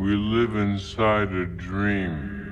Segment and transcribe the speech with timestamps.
[0.00, 2.50] We live inside a dream.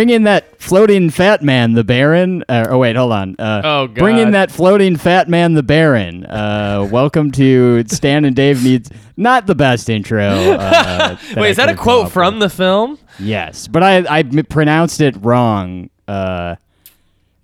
[0.00, 2.42] Bring in that floating fat man, the Baron.
[2.48, 3.36] Uh, oh wait, hold on.
[3.38, 6.24] Uh, Oh, Bring in that floating fat man, the Baron.
[6.24, 10.24] Uh, welcome to Stan and Dave needs not the best intro.
[10.26, 12.98] Uh, Wait, is that a quote from the film?
[13.18, 15.90] Yes, but I I pronounced it wrong.
[16.08, 16.56] Uh,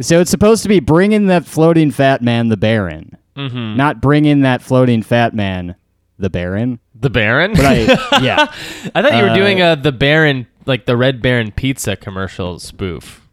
[0.00, 3.76] so it's supposed to be bring in that floating fat man, the Baron, Mm-hmm.
[3.76, 5.74] not bring in that floating fat man,
[6.18, 6.78] the Baron.
[6.98, 7.52] The Baron?
[7.52, 7.74] But I
[8.22, 8.50] yeah.
[8.94, 12.58] I thought you were uh, doing uh, the Baron, like the Red Baron pizza commercial
[12.58, 13.26] spoof.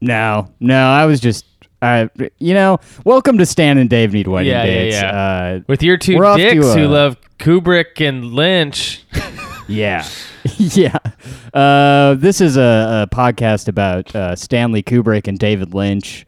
[0.00, 1.44] No, no, I was just,
[1.82, 4.96] uh, you know, welcome to Stan and Dave Need Wedding Yeah, yeah, Dates.
[4.96, 5.10] yeah.
[5.10, 9.04] Uh, With your 2 We're to, dicks who uh, love Kubrick and Lynch.
[9.68, 10.06] yeah,
[10.56, 10.96] yeah.
[11.52, 16.26] Uh, this is a, a podcast about uh, Stanley Kubrick and David Lynch.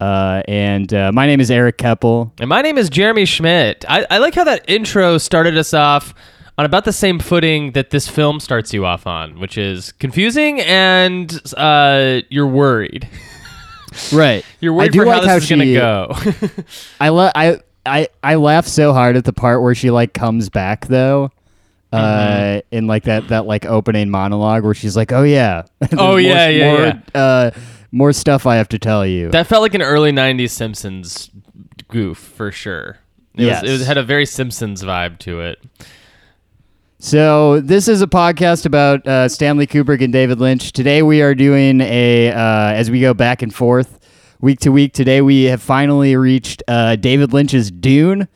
[0.00, 2.32] Uh, and uh, my name is Eric Keppel.
[2.40, 3.84] And my name is Jeremy Schmidt.
[3.88, 6.14] I, I like how that intro started us off
[6.56, 10.60] on about the same footing that this film starts you off on, which is confusing
[10.60, 13.08] and uh, you're worried.
[14.12, 14.44] Right.
[14.58, 16.16] You're worried I do for like how this is going to go.
[17.00, 20.48] I, la- I, I, I laugh so hard at the part where she like comes
[20.48, 21.30] back though.
[21.92, 21.98] Uh,
[22.58, 22.74] Mm-hmm.
[22.76, 26.48] in like that that like opening monologue where she's like, "Oh yeah, Oh, more- yeah,
[26.48, 27.00] yeah, more, yeah.
[27.14, 27.50] Uh,
[27.92, 31.30] more stuff I have to tell you." that felt like an early 90s Simpsons
[31.86, 32.98] goof for sure.
[33.36, 33.62] It, Yes.
[33.62, 35.62] was, it had a very Simpsons vibe to it.
[37.04, 40.72] So this is a podcast about uh, Stanley Kubrick and David Lynch.
[40.72, 44.00] Today we are doing a uh, as we go back and forth
[44.40, 44.94] week to week.
[44.94, 48.26] Today we have finally reached uh, David Lynch's Dune.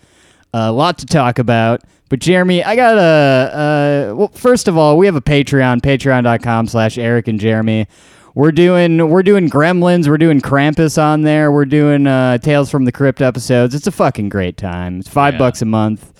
[0.52, 1.80] A lot to talk about.
[2.10, 4.28] But Jeremy, I got a uh, well.
[4.34, 7.86] First of all, we have a Patreon, Patreon.com/slash Eric and Jeremy.
[8.34, 10.08] We're doing we're doing Gremlins.
[10.08, 11.50] We're doing Krampus on there.
[11.50, 13.74] We're doing uh, Tales from the Crypt episodes.
[13.74, 15.00] It's a fucking great time.
[15.00, 15.38] It's five Yeah.
[15.38, 16.12] bucks a month.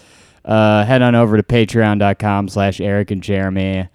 [0.49, 3.89] Uh, head on over to patreon.com slash Eric and Jeremy.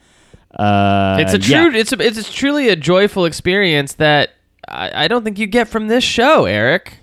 [0.58, 1.64] Uh, It's a yeah.
[1.70, 1.76] true.
[1.78, 4.36] It's a, it's truly a joyful experience that
[4.68, 7.00] I, I don't think you get from this show, Eric.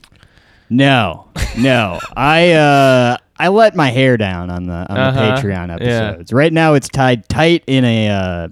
[0.70, 1.26] No,
[1.58, 1.98] no.
[2.16, 5.74] I uh, I let my hair down on the on the Uh-huh, Patreon yeah.
[5.74, 6.32] episodes.
[6.32, 8.48] Right now, it's tied tight in a uh,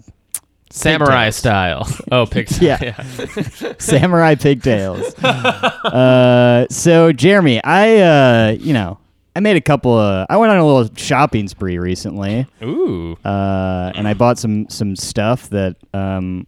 [0.70, 1.36] Samurai Pigtails.
[1.36, 1.88] style.
[2.10, 2.60] Oh, pigtails.
[2.82, 3.02] Yeah.
[3.78, 5.14] samurai pigtails.
[5.22, 8.98] uh, so Jeremy, I uh, you know,
[9.38, 10.26] I made a couple of.
[10.28, 12.44] I went on a little shopping spree recently.
[12.60, 13.16] Ooh.
[13.24, 16.44] uh, and I bought some some stuff that um,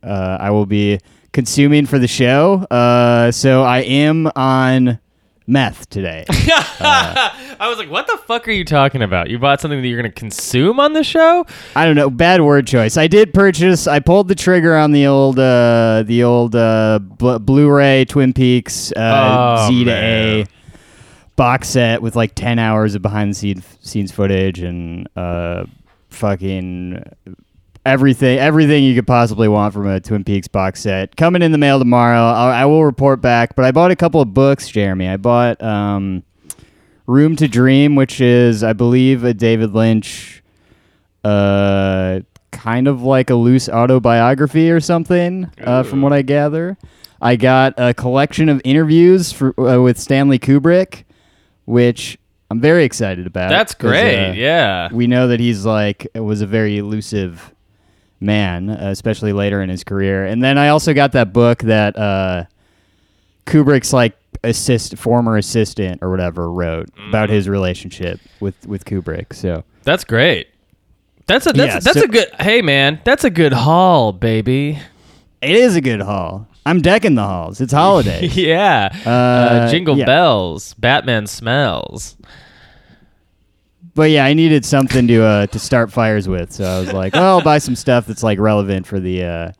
[0.00, 1.00] uh, I will be
[1.32, 2.58] consuming for the show.
[2.70, 5.00] Uh, so I am on
[5.48, 6.24] meth today.
[6.30, 9.28] I was like, what the fuck are you talking about?
[9.28, 11.44] You bought something that you're going to consume on the show?
[11.74, 12.96] I don't know, bad word choice.
[12.96, 13.88] I did purchase.
[13.88, 18.92] I pulled the trigger on the old uh, the old uh, Blu- Blu-ray Twin Peaks
[18.92, 20.04] uh, Oh, Z to man.
[20.04, 20.46] A
[21.36, 25.64] box set with like ten hours of behind the scenes scenes footage and uh,
[26.10, 27.02] fucking
[27.86, 31.16] everything everything you could possibly want from a Twin Peaks box set.
[31.16, 32.18] Coming in the mail tomorrow.
[32.18, 33.56] I'll, I will report back.
[33.56, 35.08] But I bought a couple of books, Jeremy.
[35.08, 36.22] I bought um,
[37.06, 40.42] Room to Dream, which is I believe a David Lynch,
[41.22, 46.78] uh, kind of like a loose autobiography or something, uh, from what I gather.
[47.20, 51.04] I got a collection of interviews for, uh, with Stanley Kubrick,
[51.64, 52.18] which
[52.50, 53.48] I'm very excited about.
[53.50, 54.30] That's great.
[54.30, 54.88] uh, yeah.
[54.92, 57.52] we know that he's like was a very elusive
[58.20, 60.24] man, uh, especially later in his career.
[60.26, 62.44] And then I also got that book that uh,
[63.46, 67.34] Kubrick's like assist former assistant or whatever wrote about Mm-hmm.
[67.34, 69.32] his relationship with with Kubrick.
[69.34, 70.48] So That's great.
[71.26, 74.78] That's a that's, Yeah, that's so- a good Hey man, that's a good haul, baby.
[75.40, 76.46] it is a good haul.
[76.66, 77.60] I'm decking the halls.
[77.60, 78.26] It's holiday.
[78.32, 78.88] yeah.
[79.04, 80.06] Uh, Uh, jingle yeah.
[80.06, 82.16] bells, Batman smells.
[83.94, 86.52] but yeah, I needed something to uh, to start fires with.
[86.52, 89.52] So I was like, well, I'll buy some stuff that's like relevant for the uh,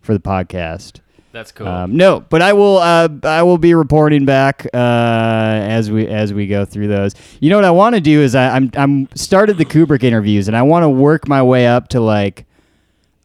[0.00, 1.00] for the podcast.
[1.32, 1.66] That's cool.
[1.66, 2.78] Um, no, but I will.
[2.78, 7.14] Uh, I will be reporting back uh, as we as we go through those.
[7.40, 10.46] You know what I want to do is I, I'm I'm started the Kubrick interviews
[10.46, 12.46] and I want to work my way up to like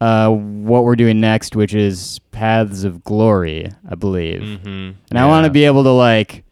[0.02, 4.42] uh, what we're doing next, which is Paths of Glory, I believe.
[4.42, 4.96] Mhm.
[5.10, 6.44] And I want to be able to like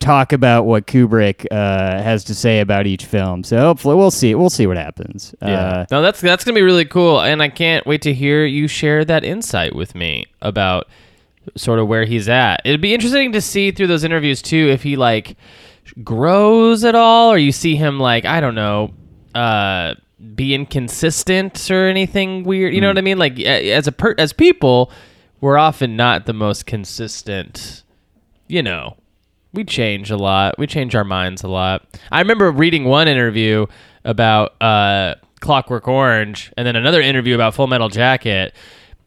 [0.00, 3.44] talk about what Kubrick uh, has to say about each film.
[3.44, 4.34] So hopefully we'll see.
[4.34, 5.34] We'll see what happens.
[5.42, 5.48] Yeah.
[5.48, 8.66] Uh, no, that's that's gonna be really cool, and I can't wait to hear you
[8.66, 10.88] share that insight with me about
[11.56, 12.62] sort of where he's at.
[12.64, 15.36] It'd be interesting to see through those interviews too if he like
[16.02, 18.92] grows at all, or you see him like I don't know,
[19.34, 19.94] uh,
[20.34, 22.74] be inconsistent or anything weird.
[22.74, 23.18] You know what I mean?
[23.18, 24.90] Like as a per- as people,
[25.40, 27.82] we're often not the most consistent.
[28.48, 28.96] You know,
[29.52, 30.58] we change a lot.
[30.58, 31.86] We change our minds a lot.
[32.10, 33.66] I remember reading one interview
[34.04, 38.54] about uh, Clockwork Orange, and then another interview about Full Metal Jacket,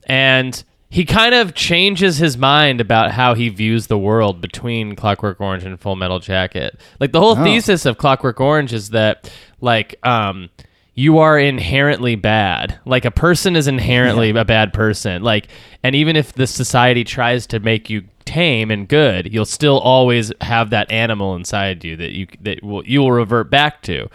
[0.07, 5.41] and he kind of changes his mind about how he views the world between Clockwork
[5.41, 6.79] Orange and Full Metal Jacket.
[6.99, 7.43] Like the whole Oh.
[7.43, 10.49] thesis of Clockwork Orange is that like um
[10.95, 12.79] you are inherently bad.
[12.85, 15.21] Like a person is inherently a bad person.
[15.21, 15.49] Like
[15.83, 20.31] and even if the society tries to make you tame and good, you'll still always
[20.41, 24.09] have that animal inside you that you that will you will revert back to.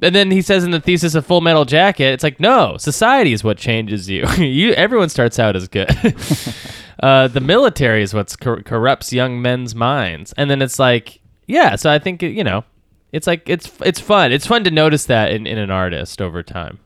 [0.00, 3.34] And then he says in the thesis of Full Metal Jacket, it's like no, society
[3.34, 4.26] is what changes you.
[4.38, 5.90] you everyone starts out as good.
[7.02, 11.76] uh, the military is what cor- corrupts young men's minds, and then it's like yeah.
[11.76, 12.64] So I think you know,
[13.14, 14.32] it's like it's it's fun.
[14.32, 16.80] It's fun to notice that in, in an artist over time.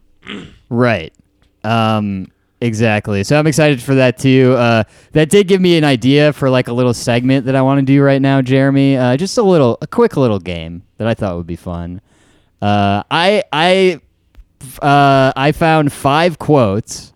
[0.68, 1.10] Right.
[1.64, 2.30] Um,
[2.60, 3.24] exactly.
[3.24, 4.54] So I'm excited for that too.
[4.58, 7.78] Uh, that did give me an idea for like a little segment that I want
[7.78, 8.98] to do right now, Jeremy.
[8.98, 12.02] Uh, just a little, a quick little game that I thought would be fun.
[12.60, 13.98] Uh, I I
[14.82, 17.14] uh, I found five quotes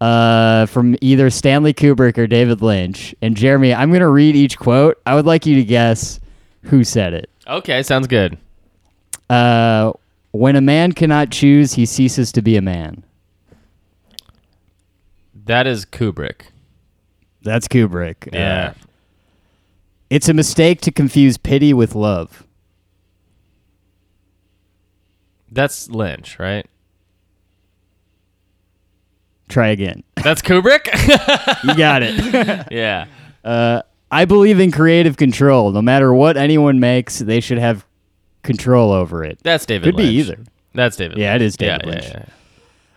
[0.00, 3.14] uh, from either Stanley Kubrick or David Lynch.
[3.22, 5.00] And Jeremy, I'm gonna read each quote.
[5.06, 6.18] I would like you to guess
[6.62, 7.30] who said it.
[7.48, 8.36] Okay, sounds good.
[9.30, 9.92] Uh,
[10.32, 13.02] when a man cannot choose, he ceases to be a man.
[15.46, 16.42] That is Kubrick.
[17.42, 18.28] That's Kubrick.
[18.32, 18.74] Yeah.
[18.76, 18.84] Uh,
[20.10, 22.44] it's a mistake to confuse pity with love.
[25.50, 26.66] That's Lynch, right?
[29.48, 30.04] Try again.
[30.22, 30.88] That's Kubrick?
[31.64, 32.66] You got it.
[32.70, 33.06] yeah.
[33.44, 35.70] uh, I believe in creative control.
[35.72, 37.84] No matter what anyone makes, they should have
[38.42, 39.38] control over it.
[39.42, 39.96] That's David Lynch.
[39.96, 40.44] Could be either.
[40.74, 41.42] That's David Yeah, Lynch.
[41.42, 42.04] it is David yeah, Lynch.
[42.04, 42.24] Yeah,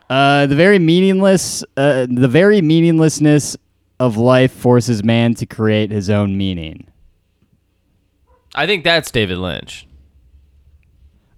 [0.09, 0.15] yeah.
[0.15, 3.55] Uh, the very meaningless, uh, the very meaninglessness
[3.99, 6.87] of life forces man to create his own meaning.
[8.53, 9.87] I think that's David Lynch.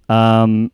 [0.10, 0.72] Um,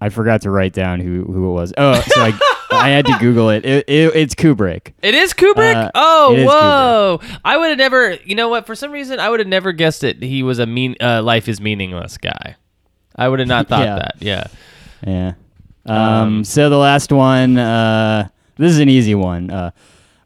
[0.00, 1.72] I forgot to write down who who it was.
[1.76, 2.32] Oh, so I
[2.84, 3.64] I had to Google it.
[3.64, 4.14] It, it.
[4.16, 4.92] It's Kubrick.
[5.02, 5.74] It is Kubrick?
[5.74, 7.20] Uh, oh, is whoa.
[7.44, 10.04] I would have never, you know what, for some reason, I would have never guessed
[10.04, 10.22] it.
[10.22, 12.56] he was a mean, uh, life is meaningless guy.
[13.16, 13.94] I would have not thought Yeah.
[13.96, 14.14] that.
[14.20, 14.46] Yeah.
[15.06, 15.32] Yeah.
[15.86, 19.50] Um, so the last one, uh, this is an easy one.
[19.50, 19.70] Uh,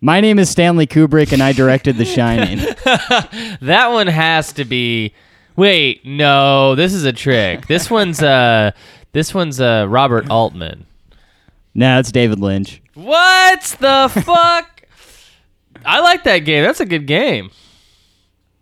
[0.00, 2.58] my name is Stanley Kubrick, and I directed The Shining.
[3.60, 5.12] That one has to be.
[5.56, 7.66] Wait, no, this is a trick.
[7.66, 8.70] This one's uh,
[9.12, 10.86] this one's uh, Robert Altman.
[11.74, 12.82] No, it's David Lynch.
[12.94, 14.82] What the fuck?
[15.84, 16.64] I like that game.
[16.64, 17.50] That's a good game.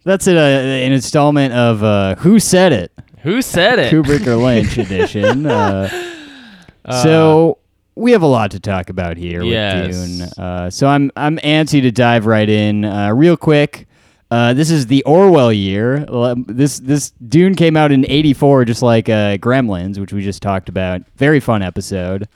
[0.05, 2.93] That's a, an installment of uh, Who Said It?
[3.23, 3.93] Who said it?
[3.93, 5.47] Kubrick or Lynch edition.
[5.47, 5.89] Uh,
[7.03, 7.59] so
[7.97, 9.87] we have a lot to talk about here Yes.
[9.89, 10.45] with Dune.
[10.45, 12.85] Uh, so I'm I'm antsy to dive right in.
[12.85, 13.89] Uh, real quick,
[14.31, 16.07] uh, this is the Orwell year.
[16.47, 20.69] This this Dune came out in '84, just like uh, Gremlins, which we just talked
[20.69, 21.03] about.
[21.17, 22.29] Very fun episode.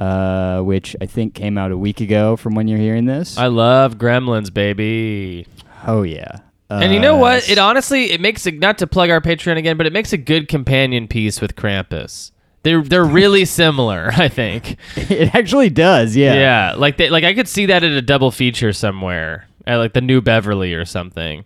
[0.00, 3.36] Uh, which I think came out a week ago from when you're hearing this.
[3.36, 5.46] I love Gremlins, baby.
[5.86, 6.38] oh yeah.
[6.70, 7.48] And you know Uh, what?
[7.50, 10.16] It honestly it makes it not to plug our Patreon again, but it makes a
[10.18, 12.30] good companion piece with Krampus.
[12.62, 14.76] They're they're really similar, I think.
[14.96, 16.14] it actually does.
[16.14, 16.34] Yeah.
[16.34, 19.94] Yeah, like they like I could see that at a double feature somewhere, at like
[19.94, 21.44] the New Beverly or something.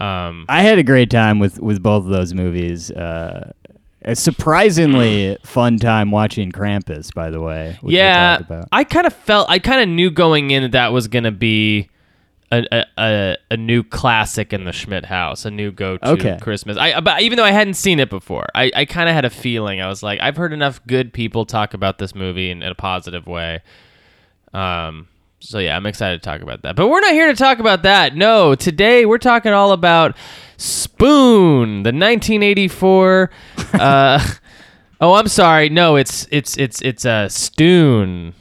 [0.00, 2.90] Um, I had a great time with with both of those movies.
[2.90, 3.52] Uh,
[4.04, 7.78] a surprisingly fun time watching Krampus, by the way.
[7.82, 8.68] yeah, about.
[8.72, 11.88] I kind of felt I kind of knew going in that that was gonna be
[12.50, 16.38] a, a, a, a new classic in the Schmidt house, a new go to Okay.
[16.40, 16.76] Christmas.
[16.76, 19.30] I but even though I hadn't seen it before, I, I kind of had a
[19.30, 19.80] feeling.
[19.80, 22.74] I was like, I've heard enough good people talk about this movie in, in a
[22.74, 23.60] positive way.
[24.52, 25.08] Um.
[25.44, 26.76] So yeah, I'm excited to talk about that.
[26.76, 28.14] But we're not here to talk about that.
[28.16, 30.16] No, today we're talking all about
[30.56, 33.30] Spoon, the 1984.
[33.74, 34.24] uh,
[35.00, 35.68] oh, I'm sorry.
[35.68, 38.34] No, it's it's it's it's a uh, Stoon.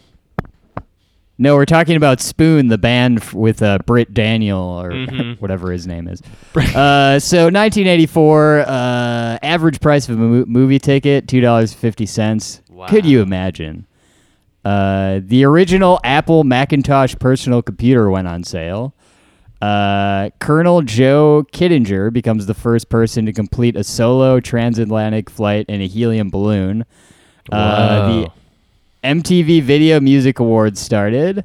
[1.39, 5.41] No, we're talking about Spoon, the band f- with uh, Britt Daniel or Mhm.
[5.41, 6.21] whatever his name is.
[6.55, 12.61] uh, so 1984, uh, average price of a mo- movie ticket two dollars fifty cents.
[12.69, 12.85] Wow.
[12.87, 13.87] Could you imagine?
[14.63, 18.93] Uh, the original Apple Macintosh personal computer went on sale.
[19.61, 25.81] Uh, Colonel Joe Kittinger becomes the first person to complete a solo transatlantic flight in
[25.81, 26.85] a helium balloon.
[27.51, 28.31] Uh, the
[29.03, 31.43] MTV Video Music Awards started,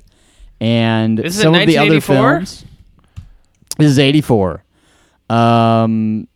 [0.61, 2.37] and some of the other 1984?
[2.37, 2.65] films.
[3.79, 4.63] This is '84.
[5.29, 6.29] Um,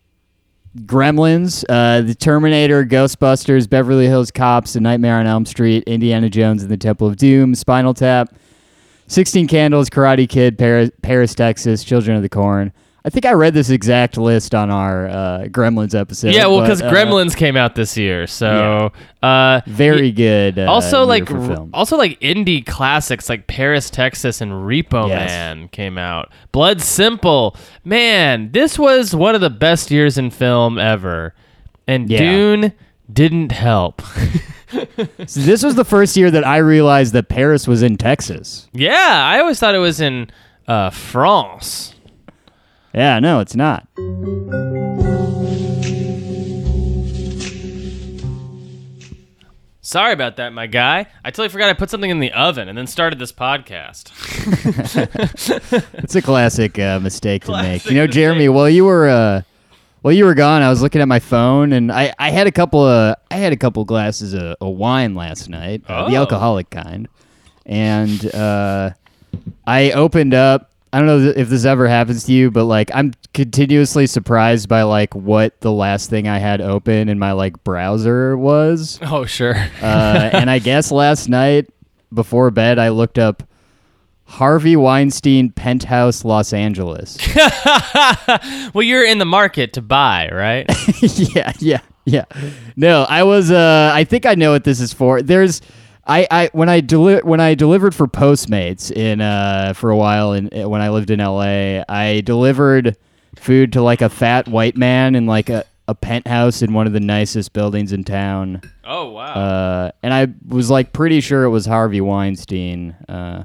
[0.79, 6.63] Gremlins, uh, The Terminator, Ghostbusters, Beverly Hills Cops, The Nightmare on Elm Street, Indiana Jones
[6.63, 8.35] and the Temple of Doom, Spinal Tap,
[9.09, 12.73] 16 Candles, Karate Kid, Paris, Paris Texas, Children of the Corn.
[13.05, 16.35] I think I read this exact list on our uh, Gremlins episode.
[16.35, 18.93] yeah, well, because uh, Gremlins came out this year, so
[19.23, 20.59] uh, very good.
[20.59, 21.71] Uh, also like for r- film.
[21.73, 25.29] also like indie classics like Paris, Texas, and Repo Yes.
[25.31, 26.31] Man came out.
[26.53, 31.35] Blood Simple, man, this was one of the best years in film ever,
[31.87, 32.19] and Yeah.
[32.19, 32.73] Dune
[33.13, 34.03] didn't help.
[35.27, 38.69] So this was the first year that I realized that Paris was in Texas.
[38.73, 40.31] yeah, I always thought it was in
[40.69, 41.93] uh, France.
[42.93, 43.87] Yeah, no, it's not.
[49.83, 51.07] Sorry about that, my guy.
[51.25, 54.11] I totally forgot I put something in the oven and then started this podcast.
[56.05, 57.83] It's a classic uh, mistake to make.
[57.83, 59.43] Classic You know, Jeremy, while you were uh,
[60.03, 62.53] while you were gone, I was looking at my phone and I, I had a
[62.53, 66.21] couple of I had a couple glasses of, of wine last night, uh, the Oh.
[66.21, 67.09] alcoholic kind,
[67.67, 68.91] and uh,
[69.67, 70.70] I opened up.
[70.93, 74.69] I don't know th- if this ever happens to you, but like I'm continuously surprised
[74.69, 78.99] by like what the last thing I had open in my like browser was.
[79.11, 79.55] Oh, sure.
[79.83, 81.69] Uh, and I guess last night
[82.13, 83.43] before bed, I looked up
[84.25, 87.19] Harvey Weinstein Penthouse Los Angeles.
[88.73, 90.67] well, you're in the market to buy, right?
[91.03, 92.25] yeah, yeah, yeah.
[92.77, 93.51] No, I was.
[93.51, 95.23] Uh, I think I know what this is for.
[95.23, 95.61] There's.
[96.11, 100.33] I, I when I deli- when I delivered for Postmates in uh for a while
[100.33, 102.97] in when I lived in LA, I delivered
[103.37, 106.93] food to like a fat white man in like a, a penthouse in one of
[106.93, 108.61] the nicest buildings in town.
[108.85, 109.35] oh, wow.
[109.35, 112.97] Uh, and I was like pretty sure it was Harvey Weinstein.
[113.09, 113.45] Uh,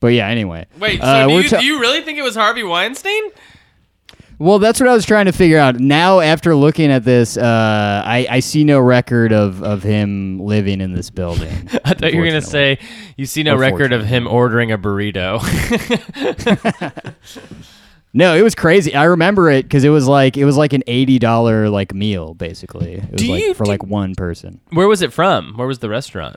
[0.00, 0.66] but yeah, anyway.
[0.78, 3.22] Wait, so uh, do, you, ta- do you really think it was Harvey Weinstein?
[4.38, 5.78] Well, that's what I was trying to figure out.
[5.80, 10.80] Now, after looking at this, uh, I, I see no record of, of him living
[10.80, 11.50] in this building.
[11.84, 12.78] I thought you were going to say
[13.16, 15.40] you see no record of him ordering a burrito.
[18.12, 18.94] No, it was crazy.
[18.94, 22.32] I remember it because it was like it was like an eighty dollar like meal
[22.32, 22.94] basically.
[22.94, 24.58] It was Do like you- for do- like one person.
[24.70, 25.52] Where was it from?
[25.56, 26.36] Where was the restaurant?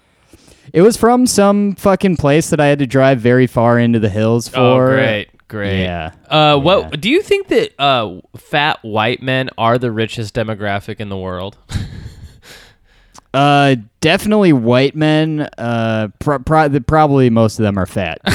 [0.74, 4.10] It was from some fucking place that I had to drive very far into the
[4.10, 4.60] hills for.
[4.60, 5.82] oh, great, great.
[5.84, 6.12] Yeah.
[6.30, 6.90] Uh, Yeah.
[6.92, 11.58] do you think that uh, fat white men are the richest demographic in the world?
[13.34, 15.48] Uh, definitely white men.
[15.58, 18.20] Uh, pro- pro- probably most of them are fat.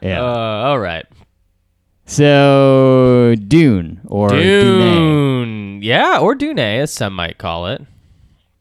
[0.00, 0.20] yeah.
[0.20, 1.06] Uh, all right.
[2.06, 4.80] so Dune or Dune.
[4.80, 5.82] Dune.
[5.82, 7.82] Yeah, or Dune, as some might call it.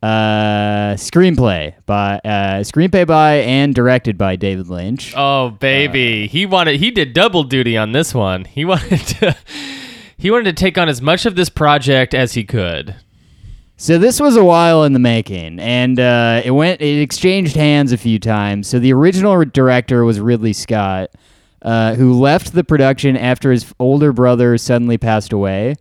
[0.01, 5.13] Uh, screenplay by uh, screenplay by and directed by David Lynch.
[5.15, 8.45] Oh baby, he wanted he did double duty on this one.
[8.45, 9.37] He wanted to
[10.17, 12.95] he wanted to take on as much of this project as he could.
[13.77, 16.81] So this was a while in the making, and uh, it went.
[16.81, 18.67] It exchanged hands a few times.
[18.67, 21.09] So the original director was Ridley Scott,
[21.63, 25.77] uh, who left the production after his older brother suddenly passed away.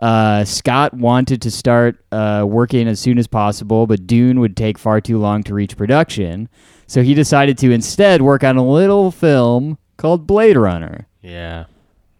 [0.00, 4.78] Uh, Scott wanted to start uh, working as soon as possible, but Dune would take
[4.78, 6.48] far too long to reach production.
[6.86, 11.06] So he decided to instead work on a little film called Blade Runner.
[11.22, 11.66] Yeah.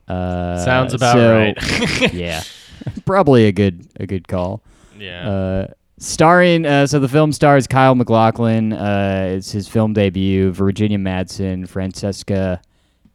[0.07, 2.13] Uh, Sounds about so- right.
[2.13, 2.43] yeah,
[3.07, 4.63] probably a good a good call.
[4.99, 5.29] yeah.
[5.29, 5.67] Uh,
[5.99, 8.73] starring, uh, so the film stars Kyle MacLachlan.
[8.73, 10.51] Uh, it's his film debut.
[10.53, 12.61] Virginia Madsen, Francesca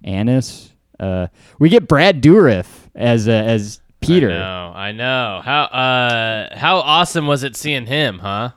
[0.03, 0.71] Annis.
[0.99, 1.27] Uh,
[1.59, 4.29] we get Brad Dourif as uh, as Peter.
[4.29, 4.73] I know.
[4.75, 5.41] I know.
[5.43, 8.51] How uh how awesome was it seeing him, huh?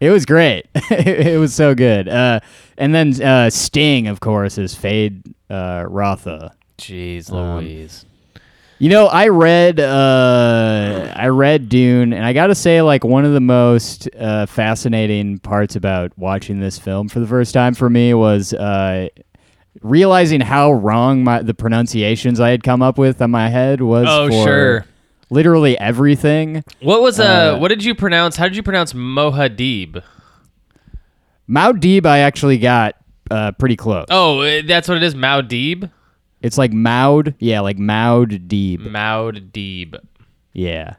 [0.00, 0.66] It was great.
[0.74, 2.08] it was so good.
[2.08, 2.40] Uh,
[2.76, 6.50] and then uh, Sting, of course, is Feyd uh, Rautha.
[6.78, 8.04] Jeez Um, Louise.
[8.80, 13.24] You know, I read uh, I read Dune, and I got to say, like one
[13.24, 17.88] of the most uh, fascinating parts about watching this film for the first time for
[17.88, 19.06] me was uh,
[19.80, 24.06] realizing how wrong my the pronunciations I had come up with on my head was.
[24.08, 24.86] Oh, for sure.
[25.30, 26.62] Literally everything.
[26.80, 28.36] What was uh, uh, what did you pronounce?
[28.36, 30.02] How did you pronounce Mohadib?
[31.48, 32.96] Maudib, I actually got
[33.30, 34.06] uh, pretty close.
[34.10, 35.90] Oh, uh, that's what it is, Maudib.
[36.40, 39.94] It's like Maud, yeah, like Maudib, Maudib.
[40.52, 40.94] yeah.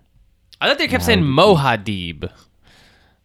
[0.61, 2.31] I thought they kept saying Mohadib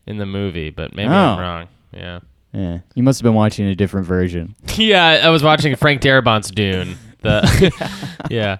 [0.06, 1.40] in the movie, but maybe I'm Oh.
[1.40, 1.68] wrong.
[1.92, 2.18] Yeah.
[2.52, 4.54] Yeah, you must have been watching a different version.
[4.76, 6.96] yeah, I was watching Frank Darabont's Dune.
[7.20, 8.58] The yeah.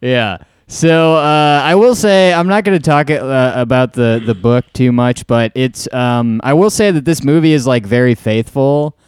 [0.00, 0.38] Yeah.
[0.66, 4.64] So uh, I will say I'm not going to talk uh, about the the book
[4.74, 8.98] too much, but it's um, I will say that this movie is like very faithful,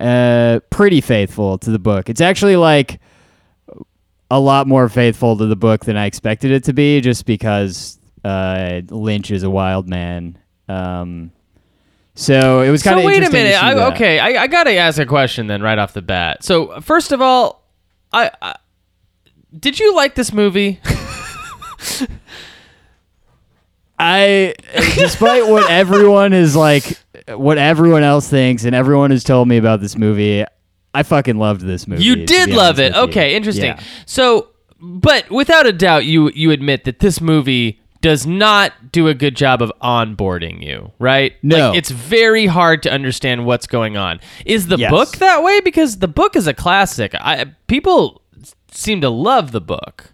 [0.00, 2.08] uh, pretty faithful to the book.
[2.08, 3.00] It's actually like
[4.32, 7.98] a lot more faithful to the book than I expected it to be, just because
[8.24, 10.38] uh, Lynch is a wild man.
[10.68, 11.30] Um,
[12.14, 13.62] so it was kind of So wait a minute.
[13.62, 16.44] I, okay, I, I gotta ask a question then right off the bat.
[16.44, 17.64] So first of all,
[18.12, 18.56] I, I
[19.58, 20.80] did you like this movie?
[23.98, 24.54] I,
[24.96, 29.80] despite what everyone is like, what everyone else thinks, and everyone has told me about
[29.80, 30.44] this movie,
[30.94, 32.02] I fucking loved this movie.
[32.02, 32.92] You did love it.
[32.92, 33.02] with you.
[33.02, 33.64] Okay, interesting.
[33.66, 33.82] Yeah.
[34.06, 34.48] So,
[34.80, 39.34] but without a doubt, you you admit that this movie does not do a good
[39.34, 41.32] job of onboarding you, right?
[41.42, 41.70] No.
[41.70, 44.20] like, it's very hard to understand what's going on.
[44.44, 44.90] Is the Yes.
[44.90, 45.60] book that way?
[45.60, 47.14] Because the book is a classic.
[47.14, 48.20] I people
[48.70, 50.12] seem to love the book.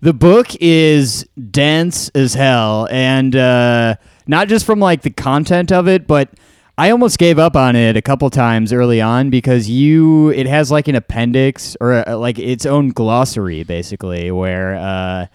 [0.00, 3.96] The book is dense as hell, and uh,
[4.26, 6.28] not just from like the content of it, but
[6.76, 10.70] I almost gave up on it a couple times early on because you it has
[10.70, 15.26] like an appendix or uh like its own glossary basically where uh,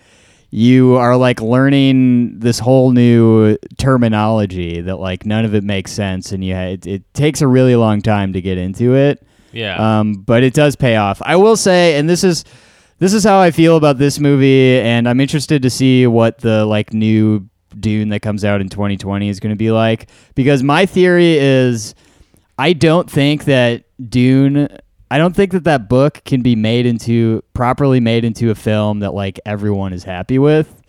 [0.55, 6.31] you are like learning this whole new terminology that like none of it makes sense,
[6.31, 9.25] and you ha- it, it takes a really long time to get into it.
[9.51, 9.77] Yeah.
[9.77, 11.23] Um, but it does pay off.
[11.25, 12.45] I will say, and this is
[12.99, 16.65] this is how I feel about this movie, and I'm interested to see what the
[16.65, 20.07] like new Dune that comes out in 2020 is going to be like.
[20.35, 21.95] Because my theory is,
[22.59, 24.67] I don't think that Dune.
[25.13, 29.01] I don't think that that book can be made into properly made into a film
[29.01, 30.81] that like everyone is happy with.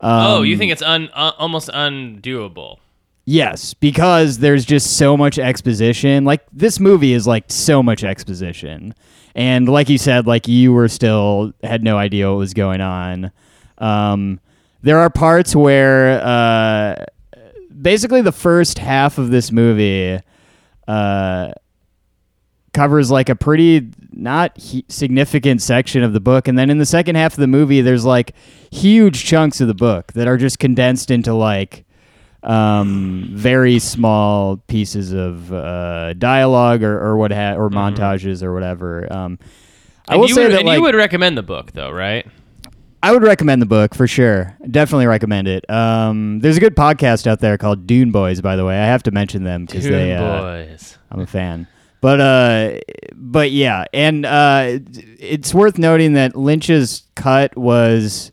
[0.00, 2.78] oh, Um, you think it's un, uh, almost undoable?
[3.26, 6.24] Yes, because there's just so much exposition.
[6.24, 8.92] Like this movie is like so much exposition.
[9.36, 13.30] And like you said, like you were still had no idea what was going on.
[13.78, 14.40] Um,
[14.82, 17.04] there are parts where uh,
[17.80, 20.18] basically the first half of this movie
[20.88, 21.52] uh,
[22.72, 26.86] covers like a pretty not he- significant section of the book and then in the
[26.86, 28.32] second half of the movie there's like
[28.70, 31.84] huge chunks of the book that are just condensed into like
[32.42, 39.12] um, very small pieces of uh, dialogue or, or what ha- or montages or whatever.
[39.12, 40.12] Um, I Mm-hmm.
[40.12, 42.26] And will you say would, that and like, you would recommend the book though, right?
[43.02, 44.56] I would recommend the book for sure.
[44.70, 45.68] Definitely recommend it.
[45.70, 48.78] Um, there's a good podcast out there called Dune Boys, by the way.
[48.78, 50.98] I have to mention them because they uh, boys.
[51.10, 51.66] I'm a fan.
[52.00, 52.78] But uh,
[53.14, 54.78] but yeah, and uh,
[55.18, 58.32] it's worth noting that Lynch's cut was.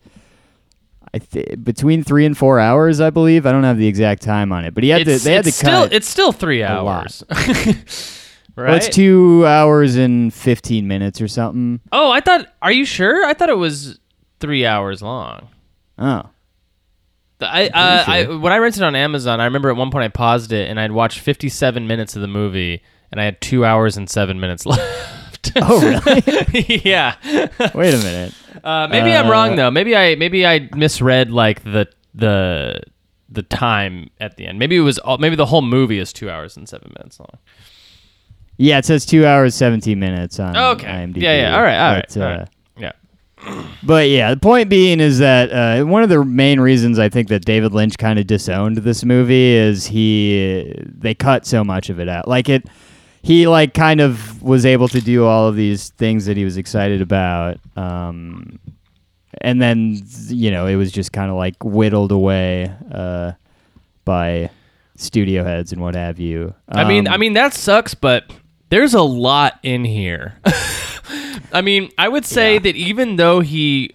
[1.13, 3.45] I th- between three and four hours, I believe.
[3.45, 5.29] I don't have the exact time on it, but he had It's, to.
[5.29, 5.93] They had to still cut.
[5.93, 7.23] it's still three hours.
[7.29, 8.13] right?
[8.57, 11.79] Well, it's two hours and fifteen minutes or something.
[11.91, 12.47] Oh, I thought.
[12.59, 13.23] Are you sure?
[13.23, 13.99] I thought it was
[14.39, 15.49] three hours long.
[15.99, 16.23] Oh,
[17.39, 20.07] I, uh, I when I rented it on Amazon, I remember at one point I
[20.07, 23.97] paused it and I'd watched 57 minutes of the movie, and I had two hours
[23.97, 25.51] and seven minutes left.
[25.57, 26.81] oh, really?
[26.85, 27.15] yeah.
[27.73, 28.33] Wait a minute.
[28.63, 29.71] Uh, maybe I'm wrong Uh, though.
[29.71, 32.81] Maybe I maybe I misread like the the
[33.29, 34.57] the time at the end.
[34.59, 37.37] Maybe it was all, maybe the whole movie is two hours and seven minutes long.
[38.57, 40.87] Yeah, it says two hours seventeen minutes on Okay.
[40.87, 41.21] IMDb.
[41.21, 41.55] Yeah, yeah.
[41.55, 42.49] All right, all right, But, all uh, right.
[42.77, 42.91] Yeah.
[43.83, 47.27] But yeah, the point being is that uh, one of the main reasons I think
[47.29, 51.99] that David Lynch kind of disowned this movie is he they cut so much of
[51.99, 52.27] it out.
[52.27, 52.65] Like it,
[53.27, 56.55] he like kind of was able to do all of these things that he was
[56.55, 58.57] excited about, um,
[59.41, 63.33] and then you know it was just kind of like whittled away uh,
[64.05, 64.49] by
[64.95, 66.53] studio heads and what have you.
[66.69, 68.31] I mean, Um, I mean that sucks, but
[68.69, 70.39] there's a lot in here.
[71.51, 72.59] I mean, I would say Yeah.
[72.59, 73.91] that even though he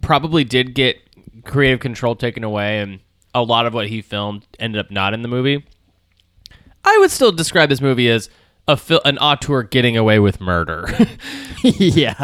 [0.00, 0.96] probably did get
[1.44, 3.00] creative control taken away and
[3.34, 5.64] a lot of what he filmed ended up not in the movie,
[6.84, 8.30] I would still describe this movie as
[8.68, 10.86] a fil- an auteur getting away with murder.
[11.64, 12.14] yeah,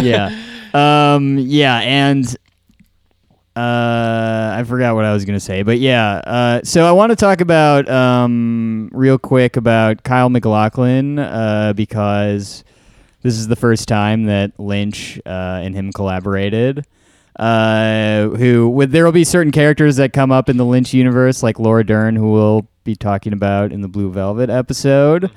[0.00, 0.42] yeah,
[1.14, 2.24] um, yeah, and
[3.56, 6.22] uh, I forgot what I was gonna say, but yeah.
[6.24, 12.64] Uh, so I want to talk about um, real quick about Kyle MacLachlan uh, because
[13.22, 16.86] this is the first time that Lynch uh, and him collaborated.
[17.38, 21.42] Uh, who with there will be certain characters that come up in the Lynch universe,
[21.42, 25.30] like Laura Dern, who we'll be talking about in the Blue Velvet episode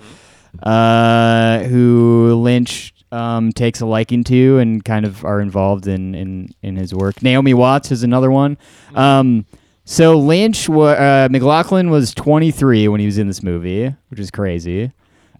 [0.63, 6.49] uh, who Lynch um, takes a liking to and kind of are involved in, in,
[6.61, 7.21] in his work.
[7.23, 8.57] Naomi Watts is another one.
[8.95, 9.45] Um,
[9.85, 14.31] So Lynch, wa- uh, MacLachlan was 23 when he was in this movie, which is
[14.31, 14.91] crazy.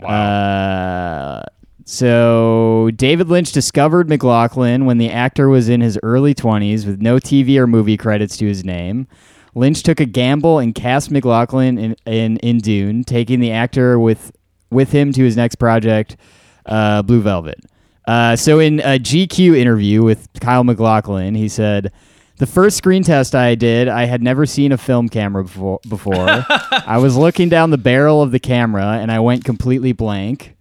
[0.03, 1.41] Uh,
[1.85, 7.17] so David Lynch discovered MacLachlan when the actor was in his early 20s with no
[7.17, 9.07] TV or movie credits to his name.
[9.53, 14.31] Lynch took a gamble and cast MacLachlan in, in, in Dune, taking the actor with
[14.69, 16.17] with him to his next project,
[16.65, 17.59] uh, Blue Velvet.
[18.07, 21.91] Uh, so in a GQ interview with Kyle MacLachlan, he said,
[22.37, 25.79] "The first screen test I did, I had never seen a film camera before.
[25.87, 26.15] before.
[26.85, 30.55] I was looking down the barrel of the camera, and I went completely blank."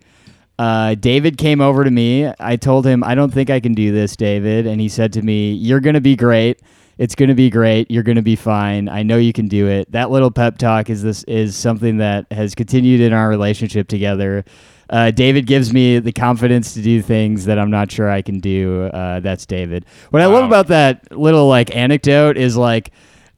[0.58, 2.30] Uh, David came over to me.
[2.38, 4.66] I told him, I don't think I can do this, David.
[4.66, 6.60] And he said to me, You're going to be great.
[6.98, 7.90] It's going to be great.
[7.90, 8.88] You're going to be fine.
[8.88, 9.90] I know you can do it.
[9.92, 14.44] That little pep talk is this is something that has continued in our relationship together.
[14.90, 18.38] Uh, David gives me the confidence to do things that I'm not sure I can
[18.38, 18.84] do.
[18.84, 19.86] Uh, that's David.
[20.10, 22.90] What I love about that little like anecdote is like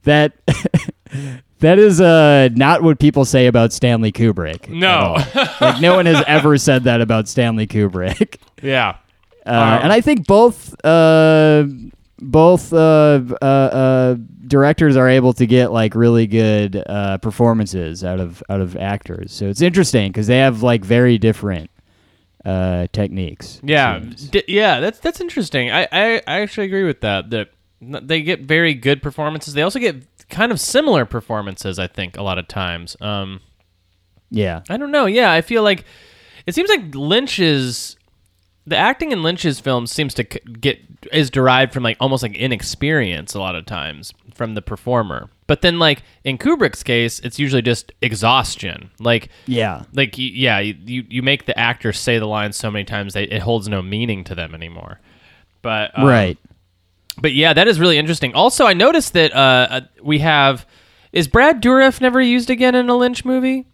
[0.02, 0.32] that.
[1.60, 4.68] that is uh, not what people say about Stanley Kubrick.
[4.68, 5.16] No.
[5.60, 8.36] like no one has ever said that about Stanley Kubrick.
[8.62, 8.96] Yeah.
[9.46, 11.64] Uh, Um, and I think both uh,
[12.18, 18.20] both uh, uh, uh, directors are able to get like really good uh, performances out
[18.20, 19.32] of out of actors.
[19.32, 21.70] So it's interesting because they have like very different
[22.44, 23.60] uh, techniques.
[23.62, 23.98] Yeah.
[23.98, 25.70] D- yeah, that's that's interesting.
[25.70, 27.30] I, I I actually agree with that.
[27.30, 27.50] That
[27.80, 29.54] they get very good performances.
[29.54, 31.78] They also get kind of similar performances.
[31.78, 32.96] I think a lot of times.
[33.00, 33.40] Um,
[34.30, 35.06] yeah, I don't know.
[35.06, 35.84] Yeah, I feel like
[36.46, 37.95] it seems like Lynch's
[38.66, 40.80] the acting in Lynch's films seems to get
[41.12, 45.30] is derived from like almost like inexperience a lot of times from the performer.
[45.46, 48.90] But then like in Kubrick's case, it's usually just exhaustion.
[48.98, 53.14] Like yeah, like yeah, you you, make the actor say the lines so many times
[53.14, 55.00] that it holds no meaning to them anymore.
[55.62, 56.38] But um, right.
[57.20, 58.34] but yeah, that is really interesting.
[58.34, 60.66] Also, I noticed that uh, uh, we have
[61.12, 63.66] is Brad Dourif never used again in a Lynch movie,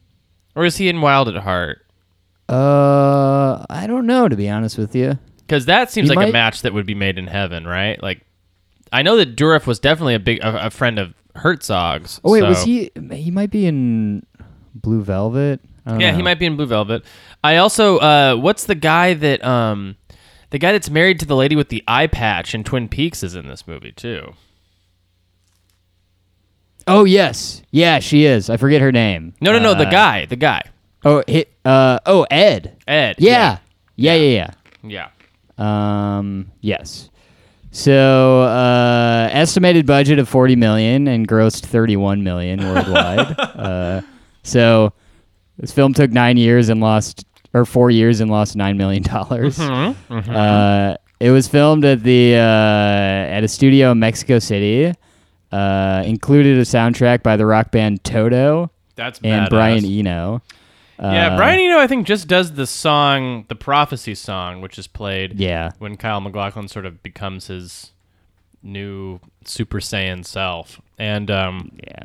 [0.55, 1.82] or is he in Wild at Heart?
[2.49, 5.19] Uh, I don't know to be honest with you.
[5.39, 8.03] Because that seems He like a match that would be made in heaven, right?
[8.03, 8.23] Like,
[8.93, 12.21] I know that Dourif was definitely a big a, a friend of Herzog's.
[12.25, 12.91] Oh wait, so- was he?
[13.13, 14.25] He might be in
[14.75, 15.61] Blue Velvet.
[15.87, 16.17] Yeah, know.
[16.17, 17.05] he might be in Blue Velvet.
[17.43, 19.97] I also, uh, what's the guy that um,
[20.51, 23.35] the guy that's married to the lady with the eye patch in Twin Peaks is
[23.35, 24.35] in this movie too.
[26.87, 28.51] Oh yes, yeah, she is.
[28.51, 29.35] I forget her name.
[29.41, 30.63] No, no, no, the Uh, guy, the guy,
[31.05, 31.53] Oh, hit.
[31.65, 32.77] Uh, oh, Ed.
[32.87, 33.17] Ed.
[33.19, 33.59] Yeah.
[33.97, 34.51] Yeah, yeah,
[34.83, 35.09] yeah.
[35.59, 36.19] yeah.
[36.19, 37.11] Um, yes.
[37.71, 43.19] So, uh, estimated budget of 40 million and grossed 31 million worldwide.
[43.39, 44.03] uh,
[44.43, 44.93] so
[45.59, 49.59] this film took 9 years and lost or 4 years and lost 9 million dollars.
[49.59, 52.39] Uh, it was filmed at the uh,
[53.37, 54.93] at a studio in Mexico City.
[55.53, 59.51] Uh, included a soundtrack by the rock band Toto That's and badass.
[59.51, 60.43] Brian Eno.
[61.03, 64.87] Yeah, Uh, Brian Eno, I think, just does the song, the Prophecy song, which is
[64.87, 65.73] played Yeah.
[65.79, 67.91] when Kyle MacLachlan sort of becomes his
[68.63, 70.81] new Super Saiyan self.
[70.99, 72.05] And um, Yeah.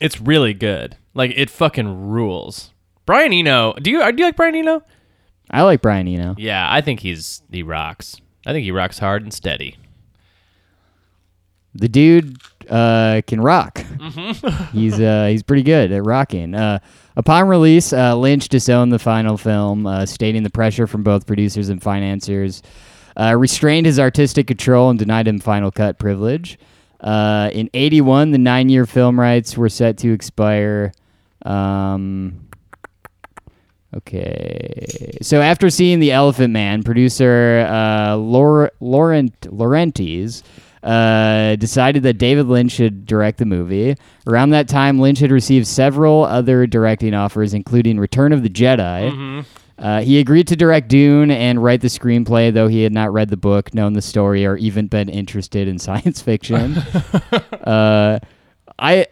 [0.00, 0.96] it's really good.
[1.14, 2.72] Like, it fucking rules.
[3.06, 4.82] Brian Eno, do you, do you like Brian Eno?
[5.50, 6.34] I like Brian Eno.
[6.38, 8.16] Yeah, I think he's, he rocks.
[8.46, 9.76] I think he rocks hard and steady.
[11.74, 12.36] The dude
[12.68, 13.76] uh, can rock.
[13.78, 14.76] Mm-hmm.
[14.78, 16.54] he's uh, he's pretty good at rocking.
[16.54, 16.80] Uh,
[17.16, 21.68] upon release, uh, Lynch disowned the final film, uh, stating the pressure from both producers
[21.68, 22.62] and financiers
[23.18, 26.58] uh, restrained his artistic control and denied him final cut privilege.
[27.00, 30.92] Uh, in '81, the nine-year film rights were set to expire.
[31.44, 32.48] Um,
[33.94, 35.18] Okay.
[35.20, 40.42] So after seeing The Elephant Man, producer uh, Laur- Laurent Laurentiis
[40.82, 43.94] uh, decided that David Lynch should direct the movie.
[44.26, 49.44] Around that time, Lynch had received several other directing offers, including Return of the Jedi.
[49.78, 53.30] Uh, he agreed to direct Dune and write the screenplay, though he had not read
[53.30, 56.76] the book, known the story, or even been interested in science fiction.
[57.64, 58.18] uh,
[58.78, 59.06] I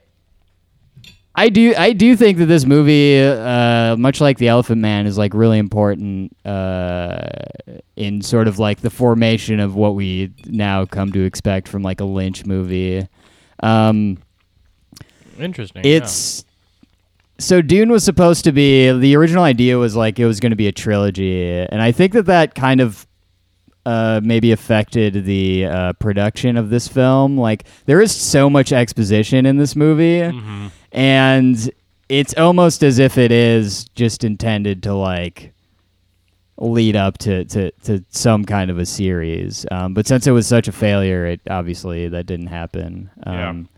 [1.40, 5.16] I do I do think that this movie, uh, much like The Elephant Man, is
[5.16, 7.30] like really important uh,
[7.96, 12.00] in sort of like the formation of what we now come to expect from like
[12.00, 13.08] a Lynch movie.
[13.62, 14.18] Um,
[15.38, 15.80] Interesting.
[15.82, 16.44] it's
[17.38, 20.56] so Dune was supposed to be the original idea was like it was going to
[20.56, 23.06] be a trilogy, and I think that that kind of
[23.86, 27.38] uh, maybe affected the uh, production of this film.
[27.38, 30.20] Like there is so much exposition in this movie,
[30.92, 31.70] and
[32.08, 35.52] it's almost as if it is just intended to like
[36.58, 39.64] lead up to, to, to some kind of a series.
[39.70, 43.10] Um, but since it was such a failure, it obviously that didn't happen.
[43.26, 43.48] Yeah.
[43.48, 43.68] Um,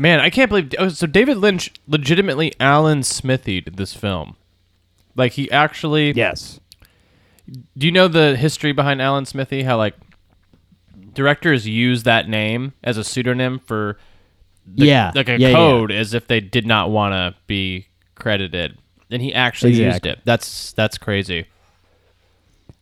[0.00, 0.72] Man, I can't believe.
[0.78, 4.36] Oh, so David Lynch legitimately Alan Smithee did this film.
[5.16, 6.12] Like he actually.
[6.12, 6.60] Yes.
[7.76, 9.62] Do you know the history behind Alan Smithee?
[9.62, 9.94] How like
[11.14, 13.98] directors use that name as a pseudonym for
[14.66, 15.12] the- yeah.
[15.14, 15.54] like a yeah, yeah.
[15.54, 18.78] code as if they did not want to be credited,
[19.10, 20.20] and he actually used it.
[20.24, 21.46] That's that's crazy.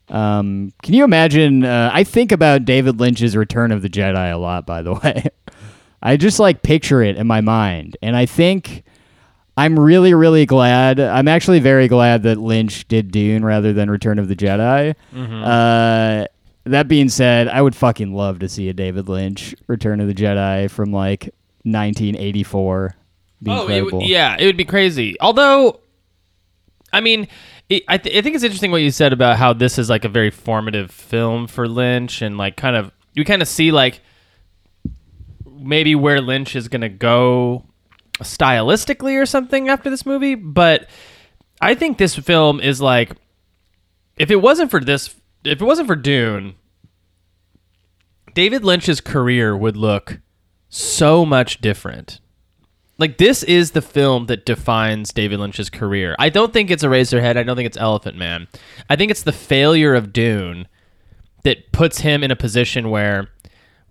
[0.09, 1.65] Um, can you imagine?
[1.65, 5.29] Uh, I think about David Lynch's Return of the Jedi a lot, by the way.
[6.03, 7.97] I just like picture it in my mind.
[8.03, 8.85] And I think
[9.57, 11.01] I'm really, really glad.
[11.01, 14.95] I'm actually very glad that Lynch did Dune rather than Return of the Jedi.
[15.45, 16.27] Uh,
[16.65, 20.15] that being said, I would fucking love to see a David Lynch Return of the
[20.15, 21.31] Jedi from like
[21.63, 22.97] 1984.
[23.43, 25.17] Be Oh, it would, yeah, it would be crazy.
[25.21, 25.81] Although,
[26.93, 27.29] I mean,
[27.69, 30.05] it, I, th- I think it's interesting what you said about how this is like
[30.05, 34.01] a very formative film for Lynch, and like kind of you kind of see like
[35.59, 37.65] maybe where Lynch is gonna go
[38.21, 40.35] stylistically or something after this movie.
[40.35, 40.89] But
[41.61, 43.13] I think this film is like,
[44.17, 46.55] if it wasn't for this, if it wasn't for Dune,
[48.35, 50.21] David Lynch's career would look
[50.69, 52.21] so much different.
[52.99, 56.17] Like this is the film that defines David Lynch's career.
[56.19, 57.37] I don't think it's Eraserhead.
[57.37, 58.49] I don't think it's Elephant Man.
[58.89, 60.67] I think it's the failure of Dune
[61.45, 63.29] that puts him in a position where,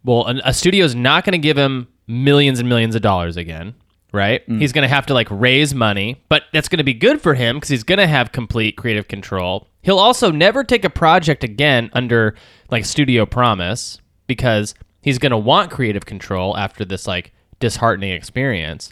[0.03, 3.75] well, a studio is not going to give him millions and millions of dollars again,
[4.15, 4.47] right?
[4.49, 4.59] Mm.
[4.59, 7.35] He's going to have to like raise money, but that's going to be good for
[7.35, 9.67] him because he's going to have complete creative control.
[9.83, 12.35] He'll also never take a project again under
[12.71, 18.91] like studio promise because he's going to want creative control after this like disheartening experience.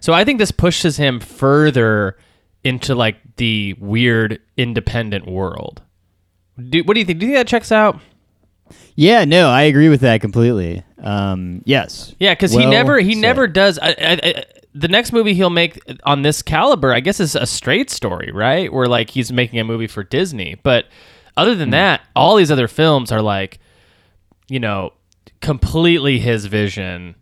[0.00, 2.16] So I think this pushes him further
[2.64, 5.82] into like the weird independent world.
[6.56, 7.18] Do, what do you think?
[7.18, 8.00] Do you think that checks out?
[8.94, 10.82] Yeah, no, I agree with that completely.
[10.98, 12.14] Um, yes.
[12.18, 13.20] Yeah, because he never he said.
[13.20, 13.78] never does.
[13.78, 17.46] I, I, I, the next movie he'll make on this caliber, I guess, is a
[17.46, 18.72] straight story, right?
[18.72, 20.56] Where like he's making a movie for Disney.
[20.62, 20.86] But
[21.36, 23.58] other than that, all these other films are like,
[24.48, 24.92] you know,
[25.40, 27.14] completely his vision,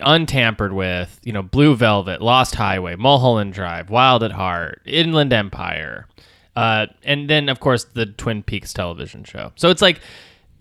[0.00, 1.20] untampered with.
[1.22, 6.06] You know, Blue Velvet, Lost Highway, Mulholland Drive, Wild at Heart, Inland Empire,
[6.54, 9.52] uh, and then of course the Twin Peaks television show.
[9.56, 10.00] So it's like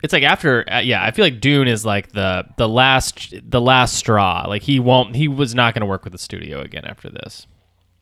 [0.05, 3.59] it's like after uh, yeah i feel like dune is like the the last the
[3.59, 6.85] last straw like he won't he was not going to work with the studio again
[6.85, 7.47] after this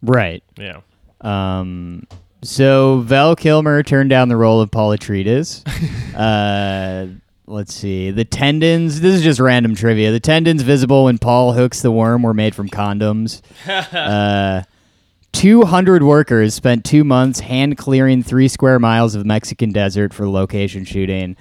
[0.04, 0.44] Right.
[0.58, 0.82] yeah
[1.22, 2.06] Um,
[2.44, 5.63] so Val Kilmer turned down the role of Paul Atreides.
[6.16, 7.08] uh,
[7.48, 8.12] let's see.
[8.12, 9.00] The tendons.
[9.00, 10.12] This is just random trivia.
[10.12, 13.42] The tendons visible when Paul hooks the worm were made from condoms.
[13.94, 14.63] uh,
[15.32, 20.84] 200 workers spent two months hand clearing three square miles of Mexican desert for location
[20.84, 21.38] shooting.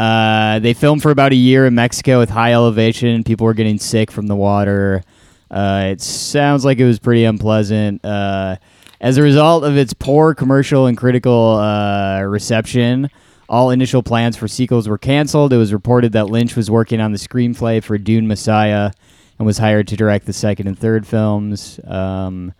[0.00, 3.22] Uh, they filmed for about a year in Mexico with high elevation.
[3.22, 5.02] People were getting sick from the water.
[5.50, 8.02] Uh, it sounds like it was pretty unpleasant.
[8.02, 8.56] Uh,
[8.98, 13.10] as a result of its poor commercial and critical uh, reception,
[13.46, 15.52] all initial plans for sequels were canceled.
[15.52, 18.92] It was reported that Lynch was working on the screenplay for Dune Messiah
[19.38, 21.78] and was hired to direct the second and third films.
[21.84, 22.54] Um,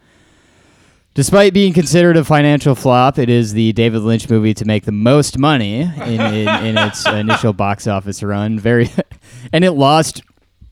[1.15, 4.93] Despite being considered a financial flop, it is the David Lynch movie to make the
[4.93, 8.59] most money in, in, in its initial box office run.
[8.61, 8.89] Very,
[9.53, 10.23] and it lost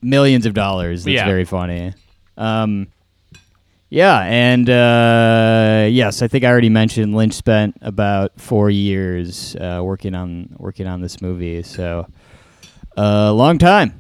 [0.01, 1.05] millions of dollars.
[1.05, 1.25] That's Yeah.
[1.27, 1.93] very funny.
[2.37, 2.87] Um,
[3.91, 9.81] yeah, and uh, yes, I think I already mentioned Lynch spent about four years uh,
[9.83, 11.63] working on working on this movie.
[11.65, 12.07] So,
[12.97, 13.95] a long time.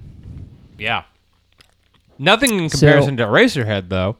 [0.78, 1.02] yeah
[2.20, 4.16] nothing in So- comparison to eraserhead though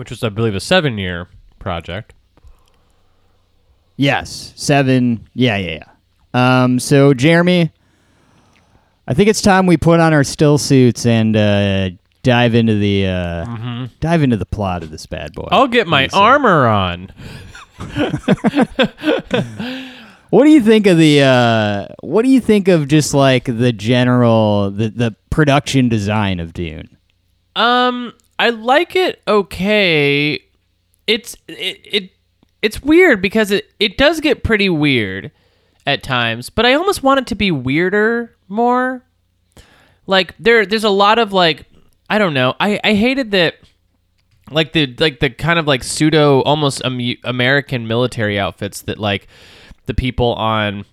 [0.00, 1.28] which was i believe a seven year
[1.60, 2.14] project
[3.96, 5.28] Yes, seven.
[5.34, 5.84] Yeah, yeah,
[6.32, 6.62] yeah.
[6.64, 7.70] Um, so Jeremy,
[9.06, 11.90] I think it's time we put on our still suits and uh,
[12.22, 15.48] dive into the uh, dive into the plot of this bad boy.
[15.50, 16.24] i'll get my What do you say?
[16.24, 17.12] armor on
[20.30, 21.22] What do you think of the?
[21.22, 26.54] Uh, what do you think of just like the general the the production design of
[26.54, 26.96] Dune?
[27.54, 29.20] Um, I like it.
[29.28, 30.42] Okay,
[31.06, 32.10] it's it, it
[32.62, 35.30] it's weird because it it does get pretty weird
[35.86, 39.04] at times, but I almost want it to be weirder more.
[40.06, 41.66] Like there there's a lot of like
[42.08, 42.54] I don't know.
[42.58, 43.56] I I hated that
[44.50, 49.28] like the like the kind of like pseudo almost American military outfits that like
[49.84, 50.86] the people on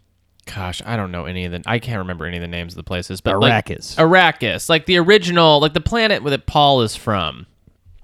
[0.53, 2.77] gosh, I don't know any of the I can't remember any of the names of
[2.77, 3.95] the places, but like- Arrakis.
[3.95, 7.45] Arrakis, like the original, like the planet that Paul is from.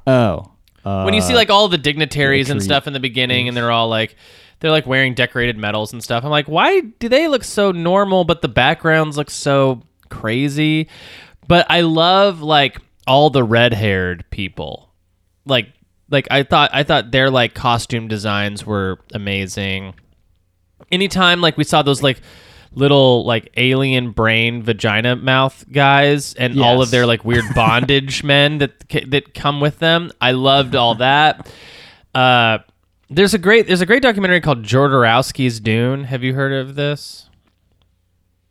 [0.05, 0.51] Oh,
[0.85, 3.71] uh, When you see like all the dignitaries and stuff in the beginning, and they're
[3.71, 4.15] all like,
[4.59, 6.23] they're like wearing decorated medals and stuff.
[6.23, 10.89] I'm like, why do they look so normal, but the backgrounds look so crazy?
[11.47, 14.89] But I love like all the red-haired people.
[15.45, 15.67] Like
[16.09, 19.95] like I thought I thought their like costume designs were amazing.
[20.93, 22.21] Anytime like we saw those like
[22.75, 28.57] little like alien brain vagina mouth guys and all of their like weird bondage men
[28.59, 28.79] that
[29.09, 30.11] that come with them.
[30.21, 31.49] I loved all that.
[32.15, 32.59] Uh
[33.09, 36.05] there's a great there's a great documentary called Jodorowsky's Dune.
[36.05, 37.29] Have you heard of this?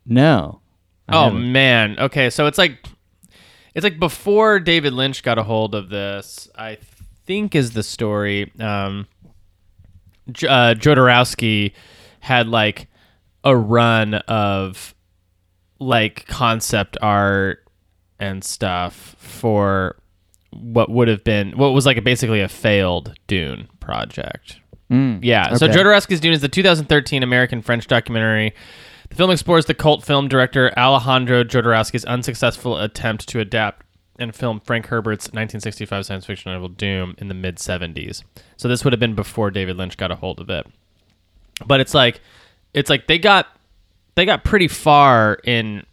[0.07, 0.61] No.
[1.09, 1.53] I Oh haven't.
[1.53, 1.97] man.
[1.99, 2.87] Okay, so it's like
[3.75, 6.49] it's like before David Lynch got a hold of this.
[6.57, 6.79] I
[7.27, 8.53] think is the story.
[8.61, 9.07] Um,
[10.29, 11.73] uh, Jodorowsky
[12.23, 12.89] had like
[13.43, 14.95] a run of
[15.81, 17.67] like concept art
[18.21, 19.97] and stuff for
[20.53, 24.61] what would have been what was like basically a failed Dune project.
[24.89, 25.55] Mm, yeah.
[25.55, 25.67] So.
[25.67, 28.55] Jodorowsky's Dune is the 2013 American French documentary.
[29.09, 33.85] The film explores the cult film director Alejandro Jodorowsky's unsuccessful attempt to adapt
[34.21, 38.23] and film Frank Herbert's 1965 science fiction novel Dune in the mid 70s.
[38.57, 40.69] So this would have been before David Lynch got a hold of it.
[41.67, 42.21] But it's like
[42.75, 43.47] it's like they got
[44.15, 45.85] they got pretty far in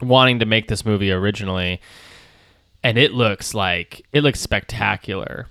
[0.00, 1.80] wanting to make this movie originally
[2.82, 5.46] and it looks like it looks spectacular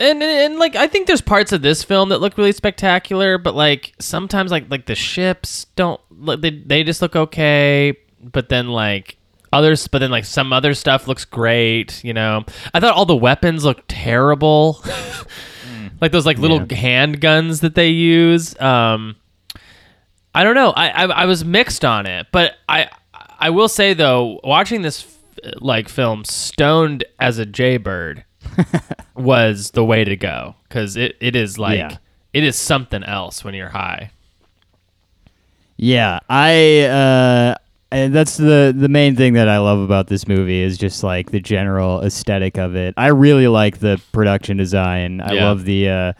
[0.00, 3.56] and, and like I think there's parts of this film that look really spectacular, but
[3.56, 6.00] like sometimes like like the ships don't
[6.40, 9.16] they they just look okay, but then like
[9.52, 12.44] others but then like some other stuff looks great, you know.
[12.72, 14.84] I thought all the weapons looked terrible.
[16.00, 18.58] like those like little handguns that they use.
[18.60, 19.16] Um
[20.34, 20.70] I don't know.
[20.70, 22.88] I, I I was mixed on it, but I
[23.40, 25.06] I will say though, watching this
[25.60, 28.24] like film stoned as a jaybird
[29.14, 31.96] was the way to go because it, it is like Yeah.
[32.32, 34.10] it is something else when you're high.
[35.76, 37.54] Yeah, I uh
[37.90, 41.30] and that's the the main thing that I love about this movie is just like
[41.30, 42.94] the general aesthetic of it.
[42.96, 45.20] I really like the production design.
[45.20, 45.44] I Yeah.
[45.46, 46.12] love the uh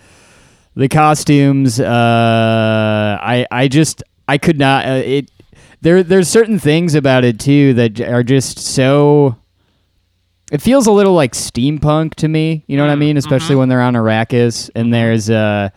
[0.75, 1.79] the costumes.
[1.81, 5.31] Uh I I just I could not uh, it
[5.81, 9.37] there there's certain things about it too that are just so
[10.51, 13.17] it feels a little like steampunk to me, you know what I mean?
[13.19, 15.69] Especially when they're on Arrakis and there's uh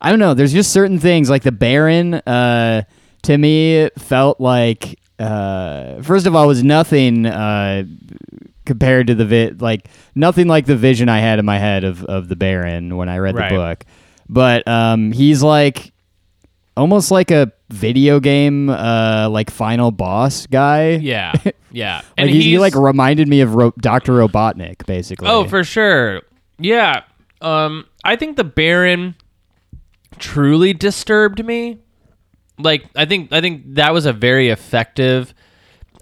[0.00, 2.82] I don't know, there's just certain things like the Baron uh
[3.22, 7.84] to me it felt like uh first of all was nothing uh
[8.66, 12.04] compared to the vi- like nothing like the vision I had in my head of
[12.04, 13.50] of the Baron when I read Right.
[13.50, 13.84] the book.
[14.28, 15.92] But um he's like
[16.76, 20.92] almost like a video game uh like final boss guy.
[20.96, 21.32] Yeah,
[21.70, 22.02] yeah.
[22.18, 24.12] Like he, he like reminded me of Ro- Dr.
[24.12, 25.28] Robotnik basically.
[25.28, 26.22] oh for sure.
[26.58, 27.02] Yeah.
[27.40, 29.16] Um, I think the Baron
[30.18, 31.78] truly disturbed me.
[32.62, 35.34] Like I think I think that was a very effective.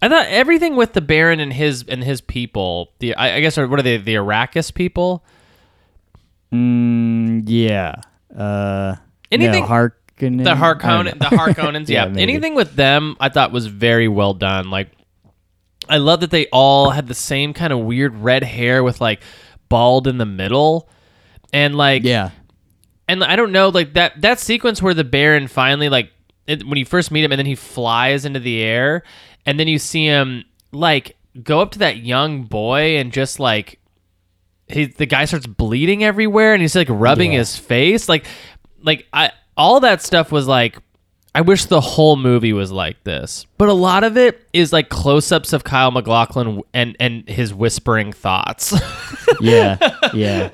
[0.02, 2.92] I thought everything with the Baron and his and his people.
[3.00, 3.96] The I, I guess what are they?
[3.98, 5.24] The Arrakis people.
[6.52, 7.96] Mm, yeah.
[8.36, 8.96] Uh
[9.30, 10.44] Anything- no, Harkonnen?
[10.44, 12.06] the Harkonnen, the Harkonnens, yeah.
[12.06, 12.20] Yeah.
[12.20, 14.68] Anything with them, I thought was very well done.
[14.70, 14.88] Like,
[15.88, 19.20] I love that they all had the same kind of weird red hair with like
[19.68, 20.88] bald in the middle,
[21.52, 22.30] and like, Yeah.
[23.08, 26.10] and I don't know, like that that sequence where the Baron finally like
[26.50, 29.02] it, when you first meet him, and then he flies into the air,
[29.46, 33.78] and then you see him like go up to that young boy and just like
[34.68, 37.38] he the guy starts bleeding everywhere and he's like rubbing Yeah.
[37.38, 38.26] his face like
[38.82, 40.76] like i all that stuff was like
[41.34, 44.88] i wish the whole movie was like this but a lot of it is like
[44.88, 48.72] close-ups of Kyle MacLachlan and and his whispering thoughts
[49.40, 49.76] Yeah.
[50.12, 50.50] Yeah.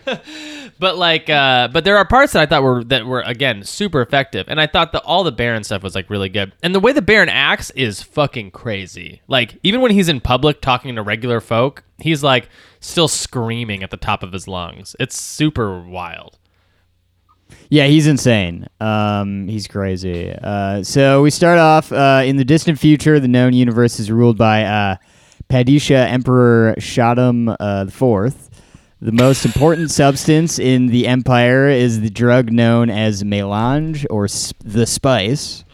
[0.79, 4.01] But like uh but there are parts that i thought were that were again super
[4.01, 6.81] effective and i thought that all the baron stuff was like really good and the
[6.81, 11.03] way the baron acts is fucking crazy like even when he's in public talking to
[11.03, 12.49] regular folk he's like
[12.81, 16.39] still screaming at the top of his lungs it's super wild
[17.69, 18.67] Yeah, he's insane.
[18.81, 20.33] Um, he's crazy.
[20.33, 23.21] Uh, so we start off uh, in the distant future.
[23.21, 24.97] The known universe is ruled by uh,
[25.49, 28.51] Padisha Emperor Shaddam uh, the Fourth.
[29.01, 34.57] The most important substance in the empire is the drug known as melange or sp-
[34.65, 35.65] the spice,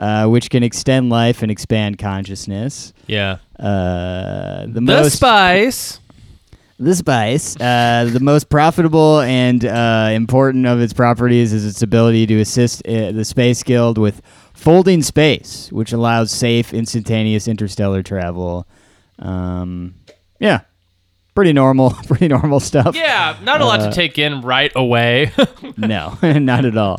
[0.00, 2.92] uh, which can extend life and expand consciousness.
[3.06, 6.00] yeah Uh, the, the most spice
[6.80, 12.24] the spice, uh, the most profitable and uh, important of its properties is its ability
[12.26, 14.22] to assist uh, the Space Guild with
[14.54, 18.64] folding space, which allows safe, instantaneous interstellar travel.
[19.18, 19.94] Um,
[20.38, 20.60] yeah,
[21.38, 22.96] pretty normal, pretty normal stuff.
[22.96, 25.30] yeah not a lot to take in right away
[25.76, 26.98] no, not at all.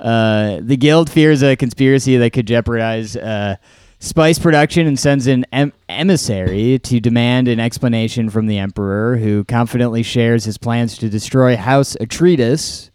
[0.00, 3.56] Uh, the guild fears a conspiracy that could jeopardize uh,
[3.98, 9.42] Spice production and sends an em- emissary to demand an explanation from the Emperor, who
[9.44, 12.90] confidently shares his plans to destroy House Atreides.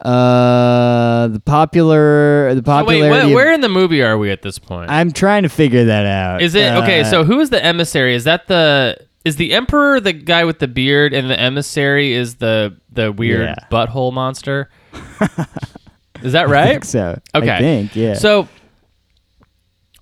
[0.00, 3.20] Uh, the popular, the So wait, popularity.
[3.20, 4.90] wh- of- where in the movie are we at this point?
[4.90, 6.42] I'm trying to figure that out.
[6.42, 7.00] Is it okay?
[7.00, 8.14] Uh, So who is the emissary?
[8.14, 12.36] Is that the is the emperor the guy with the beard, and the emissary is
[12.36, 13.54] the the weird Yeah.
[13.70, 14.70] butthole monster?
[16.22, 16.70] is that I right?
[16.72, 17.20] think so.
[17.34, 17.50] Okay.
[17.50, 18.14] I think yeah.
[18.14, 18.48] So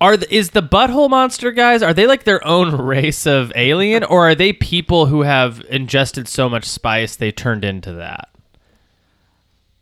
[0.01, 1.83] are the, is the butthole monster guys?
[1.83, 6.27] Are they like their own race of alien, or are they people who have ingested
[6.27, 8.29] so much spice they turned into that?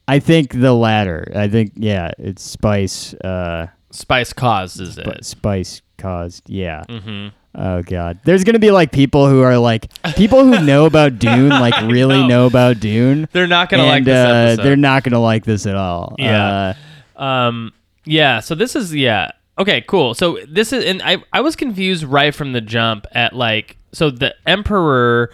[0.07, 1.31] I think the latter.
[1.35, 3.13] I think yeah, it's spice.
[3.15, 5.25] Uh, Spice causes but it.
[5.25, 6.49] spice caused.
[6.49, 6.83] Yeah.
[6.89, 7.29] Mm-hmm.
[7.59, 8.19] Oh god.
[8.23, 12.19] There's gonna be like people who are like people who know about Dune, like really
[12.21, 12.27] know.
[12.27, 12.45] know.
[12.45, 13.27] about Dune.
[13.31, 14.63] They're not gonna like this uh, episode.
[14.63, 16.15] They're not gonna like this at all.
[16.19, 16.75] Yeah.
[17.17, 17.73] Uh, Um.
[18.05, 18.41] Yeah.
[18.41, 19.31] So this is yeah.
[19.57, 19.81] Okay.
[19.81, 20.13] Cool.
[20.13, 24.11] So this is and I I was confused right from the jump at like so
[24.11, 25.31] the emperor.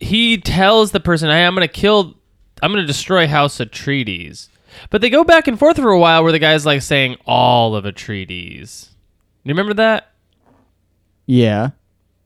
[0.00, 2.14] He tells the person, "Hey, I'm gonna kill,
[2.62, 4.48] I'm gonna destroy House Atreides,"
[4.88, 7.76] but they go back and forth for a while where the guy's like saying all
[7.76, 8.88] of Atreides.
[9.44, 10.09] You remember that?
[11.30, 11.70] Yeah.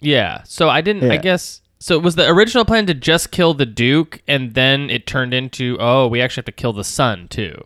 [0.01, 0.43] Yeah.
[0.45, 1.11] So I didn't.
[1.11, 1.61] I guess.
[1.79, 5.35] So it was the original plan to just kill the Duke, and then it turned
[5.35, 7.63] into, oh, we actually have to kill the son too.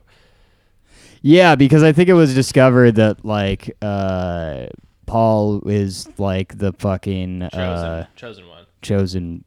[1.22, 4.66] Yeah, because I think it was discovered that like uh
[5.06, 8.66] Paul is like the fucking Chosen, uh chosen one.
[8.82, 9.44] chosen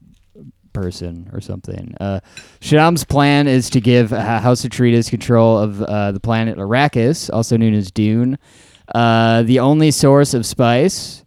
[0.74, 1.94] person or something.
[2.00, 2.22] Uh,
[2.62, 7.58] Shaddam's plan is to give uh, House Atreides control of uh, the planet Arrakis, also
[7.58, 8.38] known as Dune,
[8.96, 11.24] uh, the only source of spice.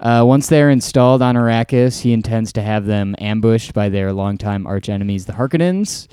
[0.00, 4.64] Uh, once they're installed on Arrakis, he intends to have them ambushed by their longtime
[4.64, 6.08] archenemies, the Harkonnens.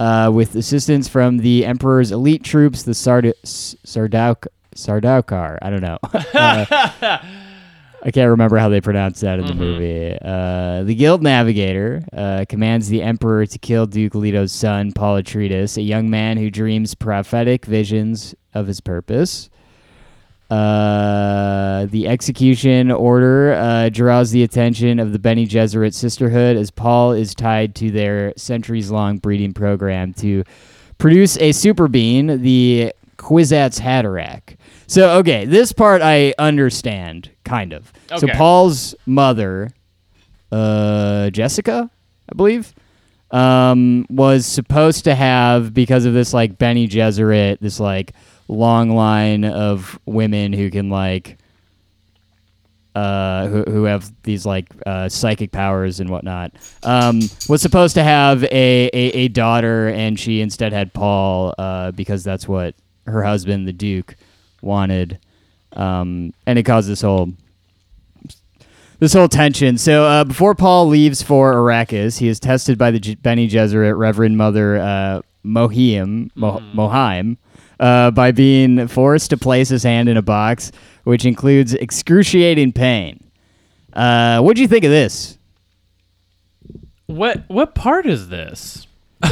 [0.00, 5.58] Uh, with assistance from the Emperor's elite troops, the Sard- S- Sardauk- Sardaukar.
[5.60, 5.98] I don't know.
[6.34, 7.18] Uh,
[8.00, 10.16] I can't remember how they pronounce that in the movie.
[10.22, 15.76] Uh, the Guild Navigator uh, commands the Emperor to kill Duke Leto's son, Paul Atreides,
[15.76, 19.50] a young man who dreams prophetic visions of his purpose.
[20.50, 27.12] Uh, the execution order uh, draws the attention of the Bene Gesserit Sisterhood as Paul
[27.12, 30.44] is tied to their centuries long breeding program to
[30.96, 34.56] produce a super bean, the Kwisatz Haderach.
[34.86, 37.92] So, okay, this part I understand, kind of.
[38.16, 39.70] So, Paul's mother,
[40.50, 41.90] uh, Jessica,
[42.30, 42.74] I believe,
[43.32, 48.14] um, was supposed to have because of this like Bene Gesserit, this like
[48.48, 51.38] long line of women who can like
[52.94, 56.50] uh, who, who have these like uh, psychic powers and whatnot,
[56.82, 61.92] um, was supposed to have a, a, a daughter, and she instead had Paul uh,
[61.92, 62.74] because that's what
[63.06, 64.16] her husband, the Duke,
[64.62, 65.18] wanted,
[65.74, 67.32] um, and it caused this whole
[68.98, 69.78] this whole tension.
[69.78, 73.96] So uh, before Paul leaves for Arrakis, he is tested by the J- Bene Gesserit
[73.96, 77.36] Reverend Mother uh, Mohim, Mo- Mohiam
[77.80, 80.72] uh, by being forced to place his hand in a box,
[81.04, 83.22] which includes excruciating pain.
[83.92, 85.38] Uh, what do you think of this?
[87.06, 88.86] What what part is this?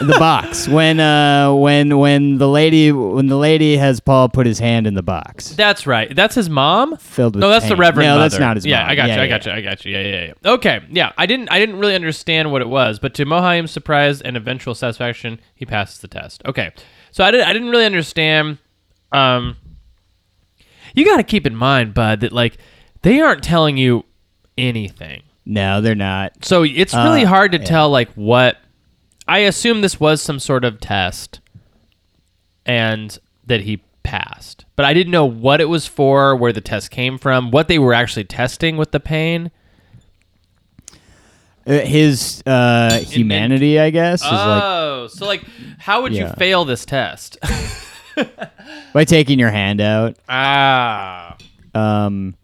[0.00, 4.58] The box when uh, when when the lady when the lady has Paul put his
[4.58, 6.16] hand in the box That's right.
[6.16, 6.96] That's his mom.
[6.96, 7.76] filled with No, that's the.
[7.76, 8.30] Reverend No, Mother.
[8.30, 8.88] that's not his yeah, mom.
[8.88, 9.14] I got you.
[9.14, 9.52] Yeah, I got yeah.
[9.52, 9.58] you.
[9.58, 9.92] I got you.
[9.92, 10.52] Yeah, yeah, yeah.
[10.52, 10.80] Okay.
[10.90, 11.50] Yeah, I didn't.
[11.50, 15.66] I didn't really understand what it was, but to Mohiam's surprise and eventual satisfaction, he
[15.66, 16.40] passes the test.
[16.46, 16.72] Okay.
[17.12, 17.46] So I didn't.
[17.48, 18.58] I didn't really understand.
[19.12, 19.56] Um,
[20.94, 22.58] you got to keep in mind, bud, that like
[23.02, 24.04] they aren't telling you
[24.58, 25.22] anything.
[25.46, 26.44] No, they're not.
[26.44, 27.64] So it's really Uh, hard to yeah.
[27.64, 28.58] tell like what
[29.26, 31.40] I assume this was some sort of test
[32.66, 34.64] and that he passed.
[34.76, 37.78] But I didn't know what it was for, where the test came from, what they
[37.78, 39.50] were actually testing with the pain.
[41.66, 45.42] Uh, his uh, humanity, I guess, is like oh, so like
[45.78, 47.38] how would you fail this test?
[48.92, 50.16] by taking your hand out.
[50.28, 51.36] ah.
[51.74, 52.34] Um,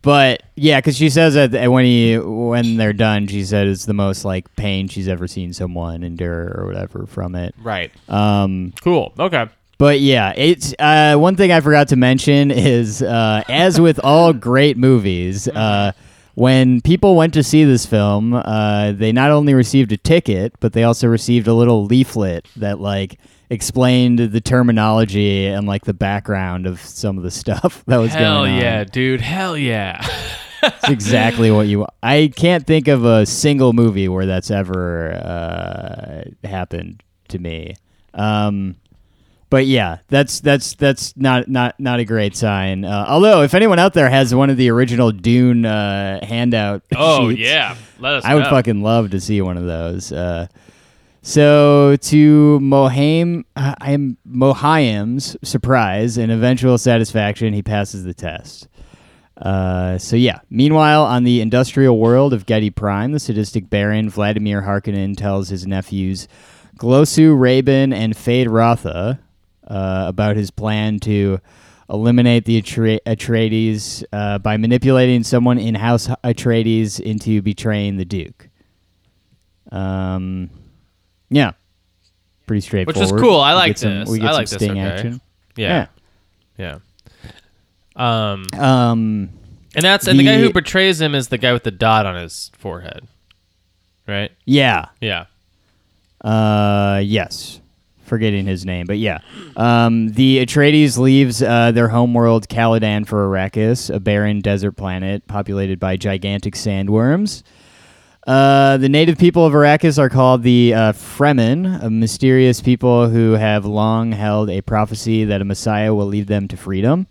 [0.00, 3.94] but yeah, because she says that when he when they're done, she said it's the
[3.94, 7.54] most like pain she's ever seen someone endure or whatever from it.
[7.62, 7.92] Right.
[8.08, 9.12] Um, Cool.
[9.18, 9.46] Okay.
[9.78, 14.32] but yeah, it's uh, one thing I forgot to mention is uh, as with all
[14.32, 15.92] great movies, uh,
[16.34, 20.72] when people went to see this film, uh, they not only received a ticket, but
[20.72, 23.18] they also received a little leaflet that like
[23.50, 28.42] explained the terminology and like the background of some of the stuff that was Hell
[28.42, 28.58] going on.
[28.58, 29.20] Hell yeah, dude.
[29.20, 30.06] Hell yeah.
[30.62, 31.86] It's exactly what you.
[32.02, 37.74] I can't think of a single movie where that's ever uh, happened to me.
[38.14, 38.76] Um,
[39.52, 42.86] but yeah, that's that's that's not not not a great sign.
[42.86, 47.28] Uh, although, if anyone out there has one of the original Dune uh, handout, Oh
[47.28, 48.24] sheets, yeah, let us.
[48.24, 48.50] I would know.
[48.50, 50.10] fucking love to see one of those.
[50.10, 50.46] Uh,
[51.20, 58.68] so to Mohiam, uh, I am Mohiam's surprise and eventual satisfaction, he passes the test.
[59.36, 60.38] Uh, so yeah.
[60.48, 65.66] Meanwhile, on the industrial world of Giedi Prime, the sadistic Baron Vladimir Harkonnen tells his
[65.66, 66.26] nephews
[66.78, 69.18] Glossu, Rabban, and Feyd-Rautha
[69.66, 71.38] uh, about his plan to
[71.90, 78.48] eliminate the Atre- Atreides uh, by manipulating someone in House Atreides into betraying the Duke.
[79.70, 80.50] Um,
[81.30, 81.52] yeah,
[82.46, 82.96] pretty straightforward.
[83.10, 83.40] Which is cool.
[83.40, 84.08] I like some- this.
[84.08, 84.80] We get I some like this, okay.
[84.80, 85.20] action.
[85.56, 85.86] Yeah.
[86.58, 86.78] yeah,
[87.96, 89.30] Um, Um,
[89.74, 92.16] and that's and the, guy who betrays him is the guy with the dot on
[92.16, 93.06] his forehead,
[94.06, 94.30] right?
[94.44, 94.86] yeah.
[95.00, 95.26] Yeah.
[96.22, 97.60] Uh, yes.
[98.12, 99.20] Forgetting his name, but yeah.
[99.56, 105.80] Um, the Atreides leaves uh, their homeworld Caladan for Arrakis, a barren desert planet populated
[105.80, 107.42] by gigantic sandworms.
[108.26, 113.32] Uh, the native people of Arrakis are called the uh, Fremen, a mysterious people who
[113.32, 117.06] have long held a prophecy that a Messiah will lead them to freedom.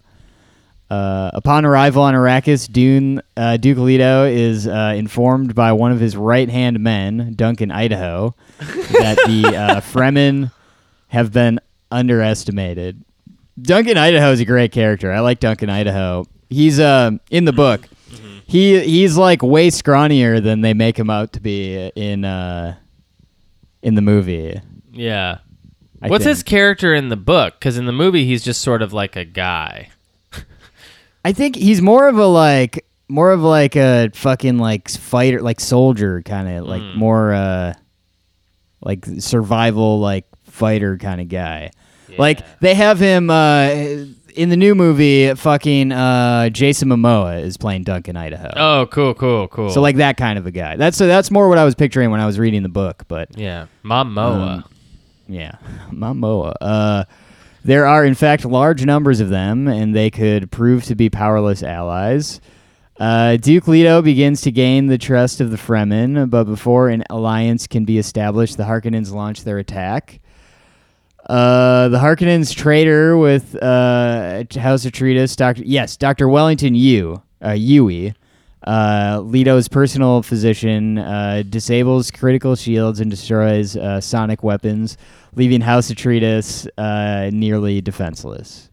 [0.92, 6.00] Uh, upon arrival on Arrakis, Dune, uh, Duke Leto is uh, informed by one of
[6.00, 10.52] his right hand men, Duncan Idaho, that the uh, Fremen
[11.12, 11.60] have been
[11.92, 13.04] underestimated.
[13.62, 15.12] Duncan Idaho is a great character.
[15.12, 16.26] I like Duncan Idaho.
[16.50, 17.82] He's uh, in the book.
[18.48, 22.76] He he's like way scrawnier than they make him out to be in uh,
[23.82, 24.60] in the movie.
[24.92, 25.38] Yeah.
[26.02, 27.54] I What's his character in the book?
[27.60, 29.90] Because in the movie, he's just sort of like a guy.
[31.26, 35.60] I think he's more of a like more of like a fucking like fighter like
[35.60, 36.96] soldier kind of like Mm.
[36.96, 37.74] more uh
[38.82, 41.72] like survival like fighter kind of guy.
[42.18, 43.70] Like they have him uh
[44.36, 48.50] in the new movie fucking uh Jason Momoa is playing Duncan Idaho.
[48.56, 49.70] Oh, cool, cool, cool.
[49.70, 50.76] So like that kind of a guy.
[50.76, 53.38] That's so that's more what I was picturing when I was reading the book, but
[53.38, 54.64] yeah, Momoa.
[54.64, 54.64] Um,
[55.28, 55.56] yeah,
[55.92, 56.54] Momoa.
[56.60, 57.04] Uh,
[57.64, 61.62] there are, in fact, large numbers of them, and they could prove to be powerless
[61.64, 62.42] allies.
[63.00, 67.68] Uh, Duke Leto begins to gain the trust of the Fremen, but before an alliance
[67.68, 70.20] can be established, the Harkonnens launch their attack.
[71.32, 78.14] Uh, the Harkonnens traitor with uh, House Atreides, Doctor yes, Doctor Wellington Yueh, uh, Yueh,
[78.68, 84.98] uh, Leto's personal physician, uh, disables critical shields and destroys uh, sonic weapons,
[85.34, 88.70] leaving House of Atreides uh, nearly defenseless.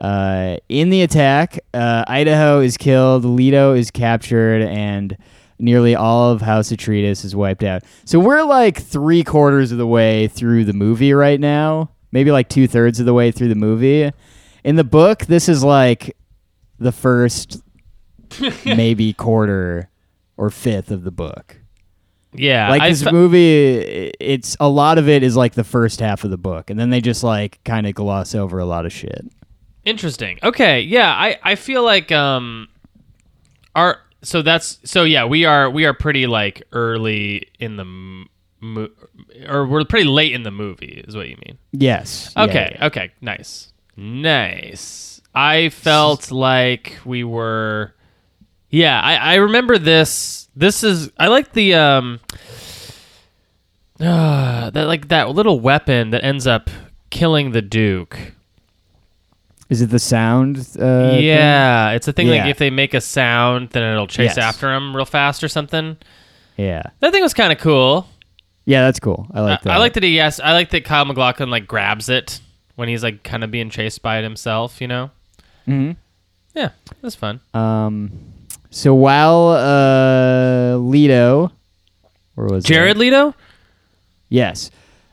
[0.00, 5.16] Uh, in the attack, uh, Idaho is killed, Leto is captured, and
[5.62, 7.82] nearly all of House Atreides is wiped out.
[8.04, 12.48] So we're like three quarters of the way through the movie right now, maybe like
[12.48, 14.10] two thirds of the way through the movie.
[14.64, 16.16] In the book, this is like
[16.78, 17.62] the first
[18.64, 19.88] maybe quarter
[20.36, 21.58] or fifth of the book.
[22.34, 26.00] yeah, Like I this fe- movie, it's a lot of it is like the first
[26.00, 28.86] half of the book, and then they just like kind of gloss over a lot
[28.86, 29.26] of shit.
[29.84, 30.38] Interesting.
[30.42, 30.80] Okay.
[30.80, 32.68] Yeah, I I feel like um
[33.74, 38.28] our so that's so yeah, we are we are pretty like early in the m-
[38.60, 38.88] mo-
[39.48, 41.58] or we're pretty late in the movie is what you mean.
[41.72, 42.32] Yes.
[42.36, 42.76] Yeah, Okay.
[42.78, 42.86] yeah.
[42.86, 43.10] Okay.
[43.20, 43.72] Nice.
[43.96, 45.20] Nice.
[45.34, 47.94] I felt like we were
[48.70, 52.20] Yeah, I I remember this this is I like the um
[54.00, 56.70] uh, that like that little weapon that ends up
[57.10, 58.18] killing the duke.
[59.72, 60.58] Is it the sound?
[60.58, 61.24] Uh, thing?
[61.24, 64.38] yeah, it's a thing like if they make a sound, then it'll chase Yes.
[64.38, 65.96] after him real fast or something.
[66.58, 66.82] Yeah.
[67.00, 68.06] That thing was kind of cool.
[68.66, 69.26] Yeah, that's cool.
[69.32, 69.70] I like I, that.
[69.72, 72.40] I like that he yes, I like that Kyle MacLachlan like grabs it
[72.76, 74.78] when he's like kind of being chased by it himself.
[74.82, 75.10] You know?
[75.66, 75.96] Mhm.
[76.54, 76.68] Yeah,
[77.00, 77.40] that's fun.
[77.54, 78.12] Um,
[78.68, 81.50] so while uh, Leto,
[82.34, 83.00] where was Jared that?
[83.00, 83.34] Leto.
[84.28, 84.70] Yes.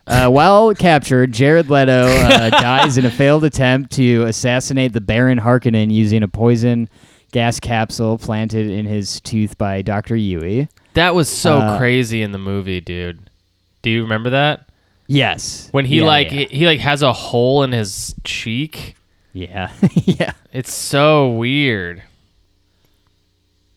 [0.09, 5.39] Uh, while captured, Jared Leto uh, dies in a failed attempt to assassinate the Baron
[5.39, 6.89] Harkonnen using a poison
[7.31, 10.15] gas capsule planted in his tooth by Dr.
[10.15, 10.67] Yueh.
[10.95, 13.19] That was so Uh, crazy in the movie, dude.
[13.83, 14.65] Do you remember that
[15.05, 15.69] Yes.
[15.71, 16.39] when he Yeah, like yeah.
[16.45, 18.95] He, he like has a hole in his cheek?
[19.31, 19.71] yeah.
[20.05, 20.33] yeah.
[20.51, 22.01] It's so weird.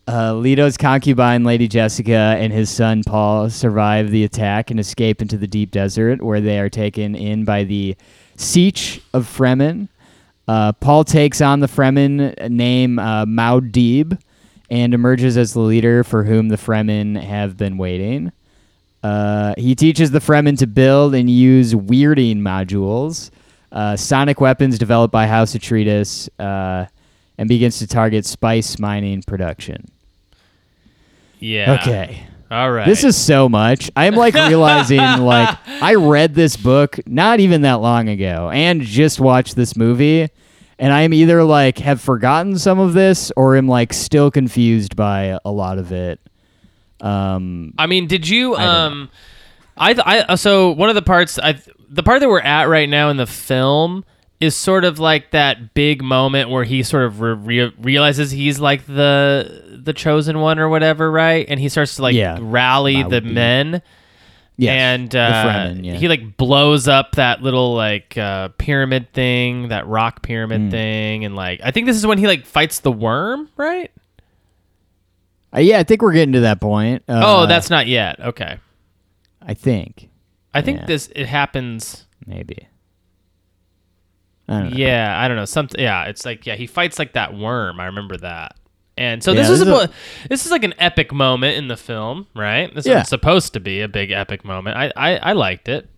[0.08, 5.38] Uh, Leto's concubine, Lady Jessica, and his son Paul survive the attack and escape into
[5.38, 7.96] the deep desert, where they are taken in by the
[8.36, 9.88] Sietch of Fremen.
[10.48, 14.20] Uh, Paul takes on the Fremen name uh, Muad'Dib
[14.68, 18.32] and emerges as the leader for whom the Fremen have been waiting.
[19.04, 23.30] Uh, he teaches the Fremen to build and use weirding modules,
[23.70, 26.28] uh, sonic weapons developed by House Atreides,
[27.38, 29.90] and begins to target spice mining production.
[31.38, 31.78] Yeah.
[31.80, 32.26] Okay.
[32.50, 32.86] All right.
[32.86, 33.90] This is so much.
[33.96, 39.18] I'm like realizing like I read this book not even that long ago and just
[39.18, 40.28] watched this movie
[40.78, 45.38] and I'm either like have forgotten some of this or am like still confused by
[45.44, 46.20] a lot of it.
[47.00, 48.52] Um I mean, did you?
[48.52, 49.10] don't Um,
[49.76, 51.58] I, th- I so one of the parts I
[51.88, 54.04] the part that we're at right now in the film
[54.42, 58.58] is sort of like that big moment where he sort of re- re- realizes he's
[58.60, 61.46] like the the chosen one or whatever, right?
[61.48, 62.38] And he starts to like Yeah.
[62.40, 63.82] rally the be- men.
[64.56, 65.94] yes, and uh, Fremen, yeah.
[65.94, 70.70] he like blows up that little like uh, pyramid thing, that rock pyramid Hmm.
[70.70, 73.90] thing, and like I think this is when he like fights the worm, right?
[75.54, 77.02] Uh, yeah, I think we're getting to that point.
[77.08, 78.18] Uh, oh, that's not yet.
[78.20, 78.58] Okay,
[79.40, 80.08] I think
[80.54, 80.86] I think Yeah.
[80.86, 82.06] this it happens.
[82.26, 82.68] maybe.
[84.48, 84.76] I don't know.
[84.76, 85.44] Yeah, I don't know.
[85.44, 85.80] Something.
[85.80, 87.80] Yeah, it's like yeah, he fights like that worm.
[87.80, 88.56] I remember that.
[88.98, 89.90] And so Yeah, this this is a, a-
[90.28, 92.74] this is like an epic moment in the film, right?
[92.74, 93.00] This Yeah.
[93.02, 94.76] is supposed to be a big epic moment.
[94.76, 95.88] I I, I liked it.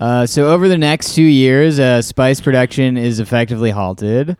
[0.00, 4.36] Uh, so over the next two years, uh, spice production is effectively halted.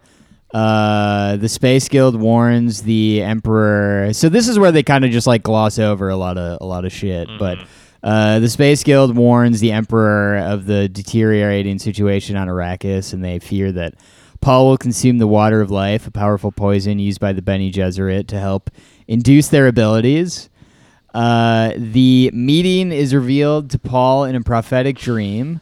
[0.54, 4.12] Uh, the Space Guild warns the Emperor.
[4.12, 6.64] So this is where they kind of just like gloss over a lot of a
[6.64, 7.28] lot of shit.
[7.38, 7.58] But
[8.02, 13.38] uh, the Space Guild warns the Emperor of the deteriorating situation on Arrakis, and they
[13.38, 13.94] fear that
[14.40, 18.28] Paul will consume the water of life, a powerful poison used by the Bene Gesserit
[18.28, 18.70] to help
[19.08, 20.48] induce their abilities.
[21.12, 25.60] Uh, the meeting is revealed to Paul in a prophetic dream,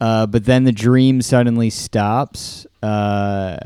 [0.00, 3.56] uh, but then the dream suddenly stops, uh,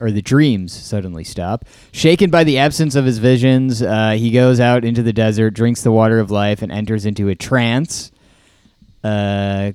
[0.00, 1.64] or the dreams suddenly stop.
[1.92, 5.82] Shaken by the absence of his visions, uh, he goes out into the desert, drinks
[5.82, 8.10] the water of life, and enters into a trance.
[9.04, 9.72] Uh,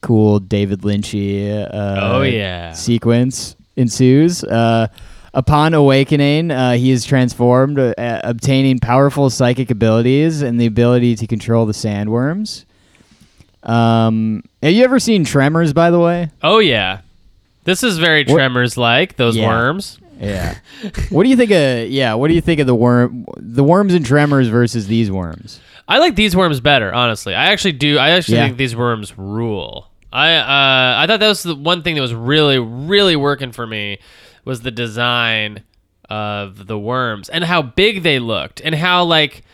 [0.00, 1.50] cool David Lynchy.
[1.52, 2.72] Uh, Oh, yeah.
[2.72, 4.42] sequence ensues.
[4.44, 4.88] Uh,
[5.34, 11.26] upon awakening, uh, he is transformed, uh, obtaining powerful psychic abilities and the ability to
[11.26, 12.64] control the sandworms.
[13.62, 15.72] Um, have you ever seen Tremors?
[15.72, 17.00] By the way, Oh yeah,
[17.68, 19.46] this is very Tremors like those Yeah.
[19.48, 19.98] worms.
[20.18, 20.56] yeah.
[21.10, 21.88] what do you think of?
[21.90, 25.60] Yeah, what do you think of the worm, the worms and Tremors versus these worms?
[25.86, 27.34] I like these worms better, honestly.
[27.34, 27.98] I actually do.
[27.98, 28.46] I actually Yeah.
[28.46, 29.90] think these worms rule.
[30.12, 33.66] I uh, I thought that was the one thing that was really really working for
[33.66, 33.98] me
[34.44, 35.62] was the design
[36.08, 39.44] of the worms and how big they looked and how like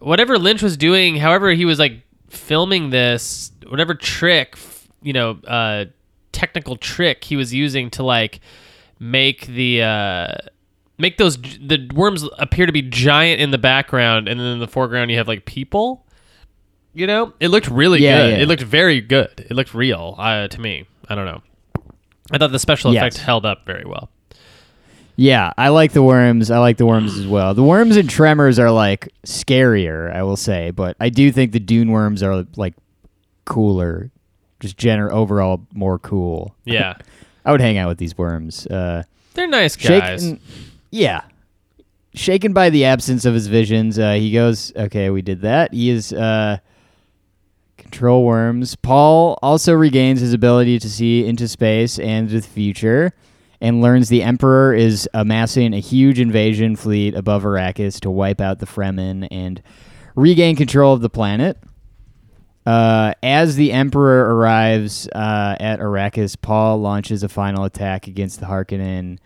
[0.00, 2.00] whatever Lynch was doing, however he was like
[2.30, 5.84] filming this, whatever trick, f- you know, uh,
[6.32, 8.40] technical trick he was using to like
[8.98, 10.34] make the uh,
[10.98, 14.68] make those the worms appear to be giant in the background, and then in the
[14.68, 16.04] foreground you have like people.
[16.92, 18.30] You know, it looked really Yeah, good.
[18.30, 18.42] yeah.
[18.42, 19.46] It looked very good.
[19.48, 20.86] It looked real uh, to me.
[21.08, 21.40] I don't know.
[22.32, 23.02] I thought the special Yes.
[23.14, 24.10] effect held up very well.
[25.14, 26.50] Yeah, I like the worms.
[26.50, 27.54] I like the worms as well.
[27.54, 31.60] The worms and Tremors are like scarier, I will say, but I do think the
[31.60, 32.74] Dune worms are like
[33.44, 34.10] cooler,
[34.60, 36.54] just general overall more cool.
[36.64, 36.94] Yeah,
[37.44, 38.66] I would hang out with these worms.
[38.66, 39.02] Uh,
[39.34, 40.22] they're nice guys.
[40.22, 40.40] shaken,
[40.90, 41.22] yeah,
[42.14, 45.90] shaken by the absence of his visions, uh, he goes, "Okay, we did that." He
[45.90, 46.58] is uh,
[47.78, 48.76] control worms.
[48.76, 53.12] Paul also regains his ability to see into space and the future,
[53.60, 58.58] and learns the Emperor is amassing a huge invasion fleet above Arrakis to wipe out
[58.58, 59.62] the Fremen and
[60.14, 61.58] regain control of the planet.
[62.66, 68.46] Uh, as the Emperor arrives uh, at Arrakis, Paul launches a final attack against the
[68.46, 69.18] Harkonnen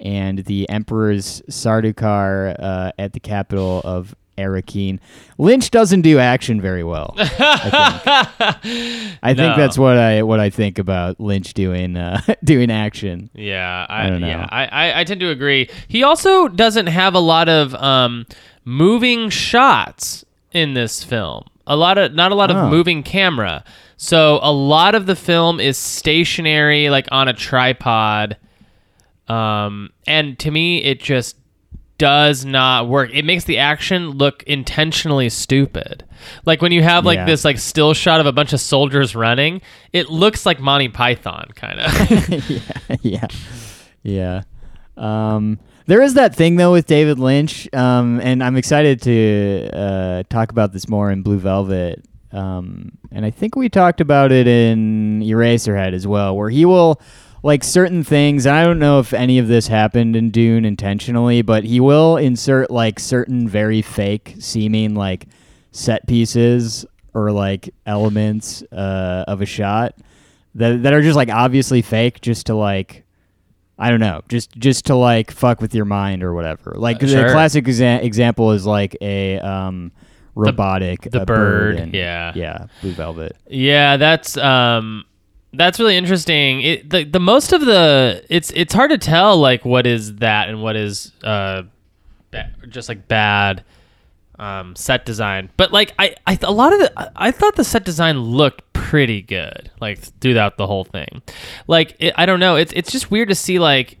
[0.00, 4.98] and the Emperor's Sardaukar uh, at the capital of Arakeen.
[5.38, 7.14] Lynch doesn't do action very well.
[7.18, 7.26] I
[8.62, 9.56] think, I think No.
[9.56, 13.28] that's what I what I think about Lynch doing uh, doing action.
[13.34, 14.26] Yeah, I, I don't know.
[14.28, 15.68] Yeah, I, I, I tend to agree.
[15.88, 18.26] He also doesn't have a lot of um,
[18.64, 21.44] moving shots in this film.
[21.70, 22.56] A lot of not a lot Oh.
[22.56, 23.64] of moving camera.
[23.96, 28.36] So a lot of the film is stationary, like on a tripod.
[29.28, 31.36] Um, and to me, it just
[31.98, 33.10] does not work.
[33.12, 36.02] It makes the action look intentionally stupid.
[36.46, 37.26] Like when you have like Yeah.
[37.26, 39.60] this like still shot of a bunch of soldiers running,
[39.92, 43.00] it looks like Monty Python kind of.
[43.02, 43.26] yeah, yeah,
[44.02, 44.42] yeah.
[44.96, 45.58] Um,
[45.90, 50.52] there is that thing though with David Lynch, um, and I'm excited to uh, talk
[50.52, 52.04] about this more in Blue Velvet.
[52.30, 57.00] Um, and I think we talked about it in Eraserhead as well, where he will
[57.42, 58.46] like certain things.
[58.46, 62.70] I don't know if any of this happened in Dune intentionally, but he will insert
[62.70, 65.26] like certain very fake seeming like
[65.72, 69.96] set pieces or like elements uh, of a shot
[70.54, 73.04] that that are just like obviously fake, just to like.
[73.80, 76.74] I don't know, just just to like fuck with your mind or whatever.
[76.76, 77.24] Like Uh, sure.
[77.26, 79.90] the classic exa- example is like a um,
[80.34, 82.32] robotic the a bird, and- yeah.
[82.34, 83.36] yeah, Blue Velvet.
[83.48, 85.04] Yeah, that's um
[85.52, 86.60] that's really interesting.
[86.60, 90.48] It the, the most of the it's it's hard to tell like what is that
[90.48, 91.62] and what is uh
[92.30, 93.64] ba- just like bad
[94.38, 95.50] um set design.
[95.56, 98.18] But like I I th- a lot of the I- I thought the set design
[98.18, 101.22] looked pretty good like throughout the whole thing.
[101.68, 103.99] Like it, I don't know, it's it's just weird to see like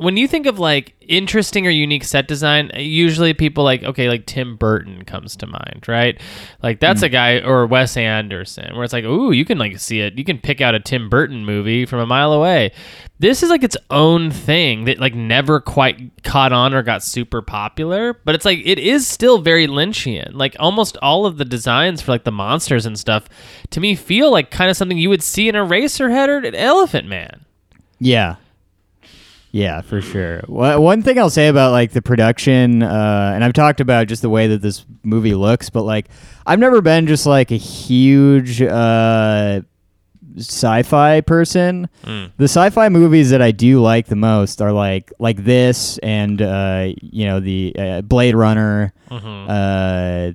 [0.00, 4.24] when you think of like interesting or unique set design, usually people like okay, like
[4.24, 6.18] Tim Burton comes to mind, right?
[6.62, 7.04] Like that's mm.
[7.04, 10.24] a guy or Wes Anderson, where it's like, ooh, you can like see it, you
[10.24, 12.72] can pick out a Tim Burton movie from a mile away.
[13.18, 17.42] This is like its own thing that like never quite caught on or got super
[17.42, 20.32] popular, but it's like it is still very Lynchian.
[20.32, 23.28] Like almost all of the designs for like the monsters and stuff,
[23.68, 26.54] to me feel like kind of something you would see in an Eraserhead or an
[26.54, 27.44] Elephant Man.
[27.98, 28.36] Yeah.
[29.52, 30.42] Yeah, for sure.
[30.46, 34.30] One thing I'll say about like the production, uh, and I've talked about just the
[34.30, 36.08] way that this movie looks, but like
[36.46, 39.62] I've never been just like a huge uh,
[40.36, 41.88] sci-fi person.
[42.36, 46.90] The sci-fi movies that I do like the most are like like this and uh,
[47.02, 48.92] you know the uh, Blade Runner.
[49.50, 50.32] Uh,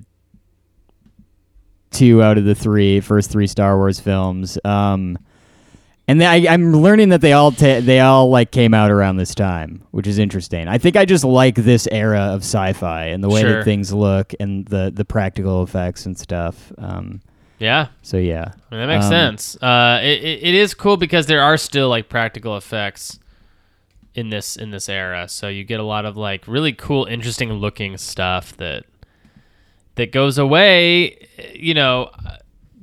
[1.90, 4.58] two out of the three first three Star Wars films.
[4.64, 5.16] Um,
[6.08, 9.34] and I, I'm learning that they all ta- they all like came out around this
[9.34, 10.68] time, which is interesting.
[10.68, 13.56] I think I just like this era of sci-fi and the way Sure.
[13.58, 16.72] that things look and the the practical effects and stuff.
[16.78, 17.20] Um,
[17.58, 19.56] Yeah, so yeah, I mean, that makes Um, sense.
[19.62, 23.18] Uh, it, it, it is cool because there are still like practical effects
[24.14, 27.52] in this in this era, so you get a lot of like really cool, interesting
[27.54, 28.84] looking stuff that
[29.96, 31.28] that goes away.
[31.54, 32.10] You know,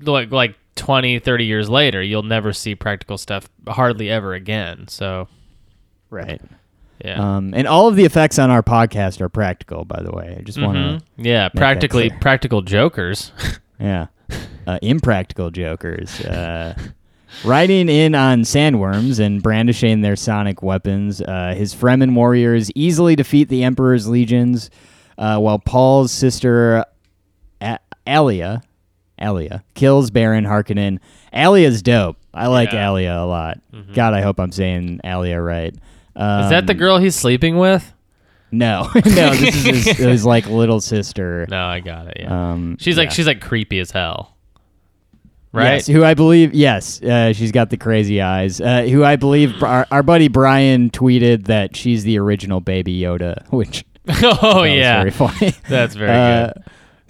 [0.02, 4.88] like like 20, 30 years later, you'll never see practical stuff hardly ever again.
[4.88, 5.28] So
[6.10, 6.42] right.
[7.04, 7.36] yeah.
[7.38, 10.36] Um, and all of the effects on our podcast are practical, by the way.
[10.40, 10.98] I just want Mhm.
[11.00, 13.32] to, Yeah, practically practical jokers.
[13.80, 14.08] yeah,
[14.68, 16.20] uh, impractical jokers.
[16.22, 16.76] Uh,
[17.44, 23.50] riding in on sandworms and brandishing their sonic weapons, uh, his Fremen warriors easily defeat
[23.50, 24.70] the Emperor's legions,
[25.18, 26.86] uh, while Paul's sister
[27.62, 28.62] A- Alia,
[29.24, 31.00] Alia kills Baron Harkonnen.
[31.34, 32.18] Alia's dope.
[32.34, 32.90] I like Yeah.
[32.90, 33.60] Alia a lot.
[33.94, 35.74] God, I hope I'm saying Alia right.
[36.16, 37.92] Um, Is that the girl he's sleeping with?
[38.52, 39.02] No, no.
[39.34, 41.48] This is his, his like little sister.
[41.50, 42.18] No, I got it.
[42.20, 42.52] Yeah.
[42.52, 43.14] Um, she's like yeah.
[43.14, 44.36] she's like creepy as hell.
[45.52, 45.74] Right?
[45.76, 48.60] Yes, who I believe, yes, uh, she's got the crazy eyes.
[48.60, 53.48] Uh, who I believe, our, our buddy Brian tweeted that she's the original Baby Yoda,
[53.52, 53.86] which
[54.24, 55.00] oh yeah.
[55.00, 55.54] very funny.
[55.70, 56.64] That's very Uh, good.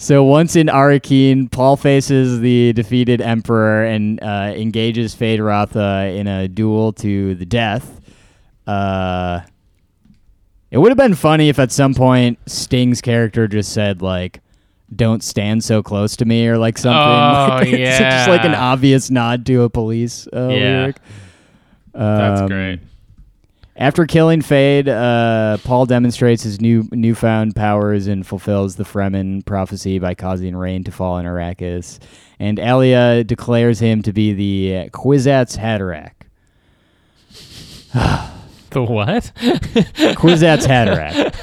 [0.03, 6.49] So once in Arakeen, Paul faces the defeated Emperor and uh, engages Feyd-Rautha in a
[6.49, 8.01] duel to the death.
[8.67, 9.39] Uh,
[10.71, 14.41] it would have been funny if at some point Sting's character just said like,
[14.93, 16.99] "Don't stand so close to me" or like something.
[16.99, 20.79] Oh, like, it's just like an obvious nod to a police uh, Yeah.
[20.81, 20.97] lyric.
[21.93, 22.79] That's Um, great.
[23.75, 29.97] After killing Feyd, uh, Paul demonstrates his new newfound powers and fulfills the Fremen prophecy
[29.97, 31.99] by causing rain to fall in Arrakis.
[32.39, 36.11] And Alia declares him to be the Kwisatz Haderach.
[38.73, 39.31] The what?
[40.15, 41.35] Kwisatz Haderach.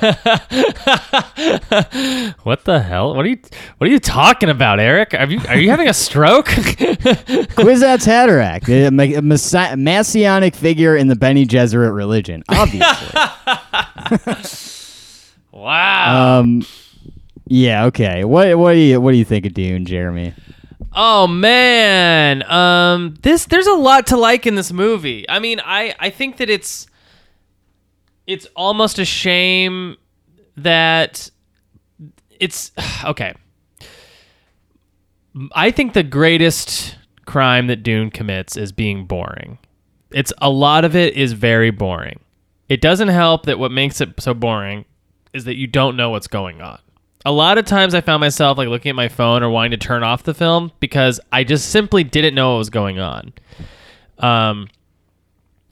[2.45, 3.15] what the hell?
[3.15, 3.39] What are you
[3.79, 5.15] What are you talking about, Eric?
[5.15, 6.47] Are you Are you having a stroke?
[6.47, 13.21] Kwisatz Haderach, a messianic figure in the Bene Gesserit religion, obviously.
[15.53, 16.41] wow.
[16.41, 16.67] um,
[17.47, 18.25] yeah, okay.
[18.25, 20.35] What what do you what do you think of Dune, Jeremy?
[20.93, 25.25] Oh man, um, this there's a lot to like in this movie.
[25.29, 26.89] I mean, I I think that it's
[28.31, 29.97] it's almost a shame
[30.57, 31.29] that
[32.39, 32.71] it's
[33.05, 33.35] okay.
[35.53, 39.59] I think the greatest crime that Dune commits is being boring.
[40.13, 42.21] It's a lot of it is very boring.
[42.69, 44.85] It doesn't help that what makes it so boring
[45.33, 46.79] is that you don't know what's going on.
[47.25, 49.77] A lot of times I found myself like looking at my phone or wanting to
[49.77, 53.33] turn off the film because I just simply didn't know what was going on.
[54.19, 54.69] Um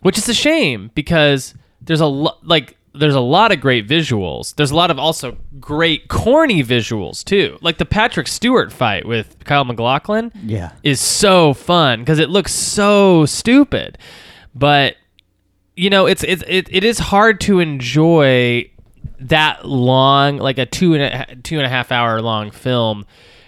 [0.03, 1.55] which is a shame because
[1.89, 4.55] there's a lot like there's a lot of great visuals.
[4.57, 7.59] There's a lot of also great corny visuals too.
[7.61, 10.73] Like the Patrick Stewart fight with Kyle MacLachlan Yeah.
[10.83, 13.99] is so fun because it looks so stupid.
[14.55, 14.97] But
[15.77, 18.71] you know, it's it's it, it is hard to enjoy
[19.21, 23.07] that long, like a two and a two and a half hour long film,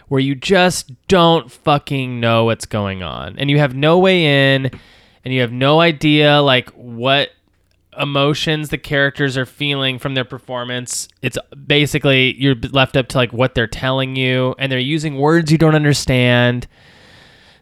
[0.09, 4.70] where you just don't fucking know what's going on and you have no way in
[5.24, 7.30] and you have no idea like what
[7.99, 11.09] emotions the characters are feeling from their performance.
[11.22, 15.51] It's basically you're left up to like what they're telling you and they're using words
[15.51, 16.66] you don't understand.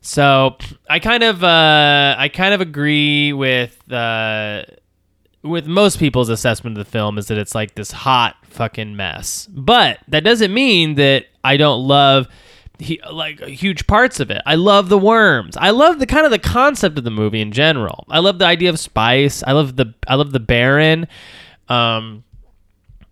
[0.00, 0.56] So
[0.88, 4.64] I kind of uh, I kind of agree with uh,
[5.42, 9.48] with most people's assessment of the film is that it's like this hot fucking mess.
[9.50, 12.28] But that doesn't mean that I don't love
[12.78, 14.40] he, like huge parts of it.
[14.46, 15.56] I love the worms.
[15.56, 18.04] I love the kind of the concept of the movie in general.
[18.08, 19.42] I love the idea of spice.
[19.46, 21.08] I love the I love the Baron.
[21.68, 22.24] Um,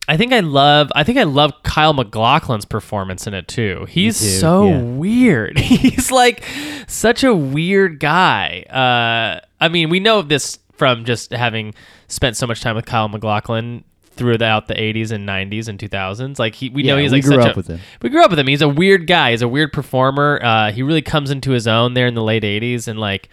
[0.09, 3.87] I think I love I think I love Kyle MacLachlan's performance in it too.
[3.89, 4.83] He's too, so yeah.
[4.83, 5.59] weird.
[5.59, 6.45] He's like
[6.87, 8.63] such a weird guy.
[8.71, 11.75] Uh, I mean, we know this from just having
[12.09, 13.83] spent so much time with Kyle MacLachlan
[14.17, 16.39] throughout the 80s and 90s and 2000s.
[16.39, 17.81] Like he, we know Yeah, he's we like grew such up a, with him.
[18.03, 18.47] We grew up with him.
[18.47, 19.33] He's a weird guy.
[19.33, 20.41] He's a weird performer.
[20.43, 23.29] Uh, he really comes into his own there in the late 80s and like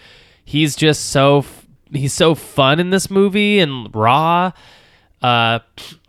[0.45, 4.51] he's just so f- he's so fun in this movie and raw.
[5.21, 5.59] Uh,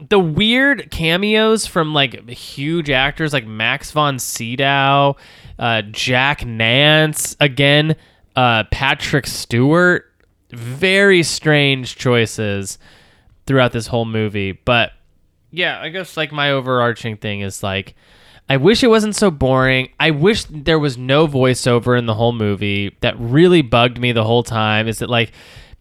[0.08, 5.16] the weird cameos from like huge actors like Max von Sydow,
[5.58, 7.94] uh, Jack Nance, again,
[8.34, 10.10] uh, Patrick Stewart.
[10.50, 12.78] Very strange choices
[13.46, 14.52] throughout this whole movie.
[14.52, 14.92] But
[15.50, 17.94] yeah, I guess like my overarching thing is like,
[18.48, 19.88] I wish it wasn't so boring.
[19.98, 22.96] I wish there was no voiceover in the whole movie.
[23.00, 24.86] That really bugged me the whole time.
[24.86, 25.32] Is that like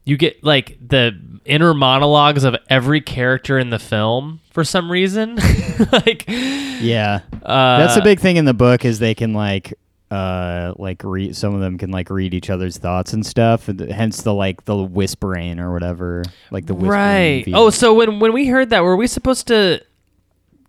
[0.05, 1.11] you get like the
[1.45, 5.36] inner monologues of every character in the film for some reason?
[5.91, 9.74] like, Yeah, uh, that's a big thing in the book is they can like
[10.12, 13.80] uh like read some of them can like read each other's thoughts and stuff and
[13.80, 17.45] hence the like the whispering or whatever like the whispering right.
[17.54, 19.82] Oh, so when when we heard that, were we supposed to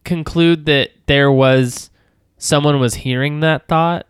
[0.05, 1.91] conclude that there was
[2.39, 4.07] someone was hearing that thought?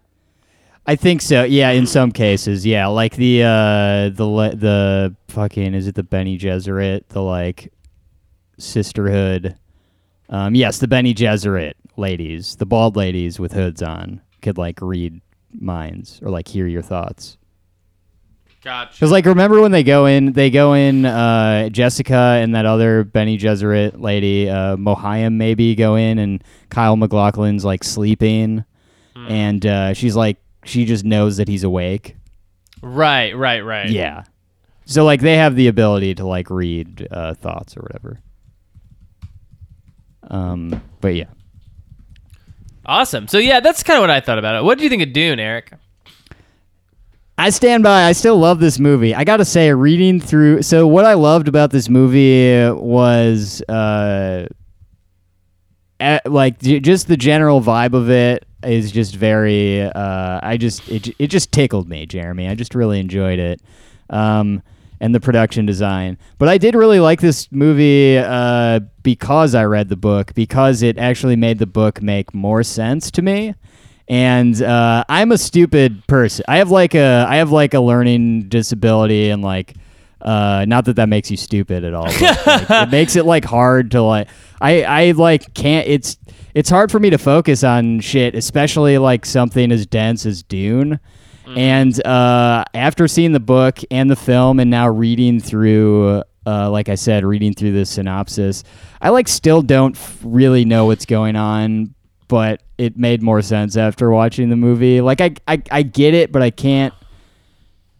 [0.86, 1.44] I think so.
[1.44, 6.02] Yeah, in some cases, yeah, like the uh the le- the fucking is it the
[6.02, 7.72] Bene Gesserit the like
[8.58, 9.56] sisterhood.
[10.28, 15.20] Um, yes, the Bene Gesserit ladies, the bald ladies with hoods on, could like read
[15.52, 17.36] minds or like hear your thoughts.
[18.62, 18.94] Gotcha.
[18.94, 21.04] Because like remember when they go in, they go in.
[21.04, 26.96] Uh, Jessica and that other Bene Gesserit lady, uh, Mohiam maybe go in, and Kyle
[26.96, 28.64] MacLachlan's like sleeping,
[29.28, 32.16] and uh, she's like she just knows that he's awake.
[32.82, 33.90] Right, right, right.
[33.90, 34.24] Yeah.
[34.86, 38.20] So like they have the ability to like read uh, thoughts or whatever.
[40.28, 41.30] Um, but yeah,
[42.86, 43.28] Awesome.
[43.28, 44.64] So yeah, that's kind of what I thought about it.
[44.64, 45.72] What do you think of Dune, Eric?
[47.36, 48.04] I stand by.
[48.04, 49.14] I still love this movie.
[49.14, 50.62] I gotta say, reading through.
[50.62, 54.46] So what I loved about this movie was, uh,
[55.98, 59.82] eh, like just the general vibe of it is just very.
[59.82, 62.48] Uh, I just it it just tickled me, Jeremy.
[62.48, 63.60] I just really enjoyed it,
[64.10, 64.62] um,
[65.04, 66.16] and the production design.
[66.38, 70.96] But I did really like this movie uh, because I read the book because it
[70.96, 73.54] actually made the book make more sense to me
[74.08, 76.44] and uh, I'm a stupid person.
[76.48, 79.74] I have like a I have like a learning disability, and like
[80.20, 82.04] uh, not that that makes you stupid at all.
[82.04, 84.28] But, like, it makes it like hard to like
[84.60, 85.88] I I like can't.
[85.88, 86.18] It's
[86.54, 91.00] it's hard for me to focus on shit, especially like something as dense as Dune.
[91.46, 96.22] And uh, after seeing the book and the film, and now reading through.
[96.46, 98.64] Uh, like I said, reading through the synopsis,
[99.00, 101.94] I like still don't really know what's going on,
[102.28, 105.00] but it made more sense after watching the movie.
[105.00, 106.92] Like I, I, I get it, but I can't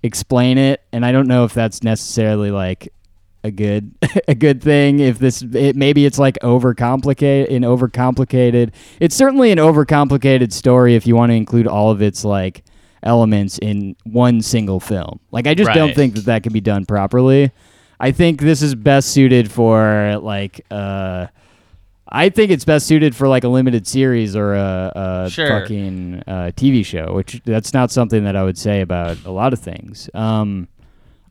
[0.03, 2.93] explain it, and I don't know if that's necessarily like
[3.43, 3.95] a good
[4.29, 5.01] a good thing.
[5.01, 8.73] If this it, maybe it's like overcomplicated and overcomplicated.
[9.01, 12.65] It's certainly an overcomplicated story if you want to include all of its like
[13.05, 15.21] elements in one single film.
[15.31, 17.53] Like I just don't think that that can be done properly.
[18.01, 21.29] I think this is best suited for like uh
[22.09, 24.93] I think it's best suited for like a limited series or a,
[25.27, 25.49] a Sure.
[25.49, 29.53] fucking uh, TV show, which that's not something that I would say about a lot
[29.53, 30.09] of things.
[30.15, 30.69] Um,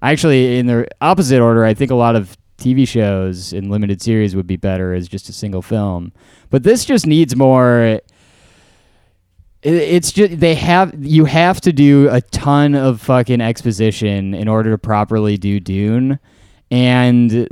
[0.02, 4.36] actually, in the opposite order, I think a lot of TV shows in limited series
[4.36, 6.12] would be better as just a single film.
[6.50, 8.02] But this just needs more.
[9.64, 14.48] It- It's just they have you have to do a ton of fucking exposition in
[14.48, 16.20] order to properly do Dune,
[16.72, 17.48] and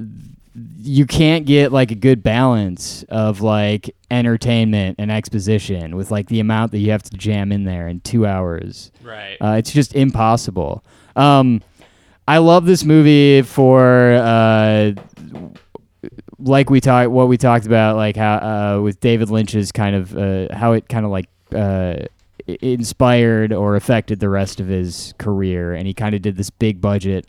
[0.84, 6.39] you can't get like a good balance of like entertainment and exposition with like the
[6.39, 8.91] amount that you have to jam in there in two hours.
[9.03, 9.38] Right.
[9.39, 10.84] Uh, it's just impossible.
[11.16, 11.62] Um,
[12.28, 14.91] I love this movie for uh,
[16.39, 18.36] like we talked what we talked about like how
[18.78, 22.06] uh, with David Lynch's kind of uh, how it kind of like uh,
[22.62, 26.82] inspired or affected the rest of his career, and he kind of did this big
[26.82, 27.26] budget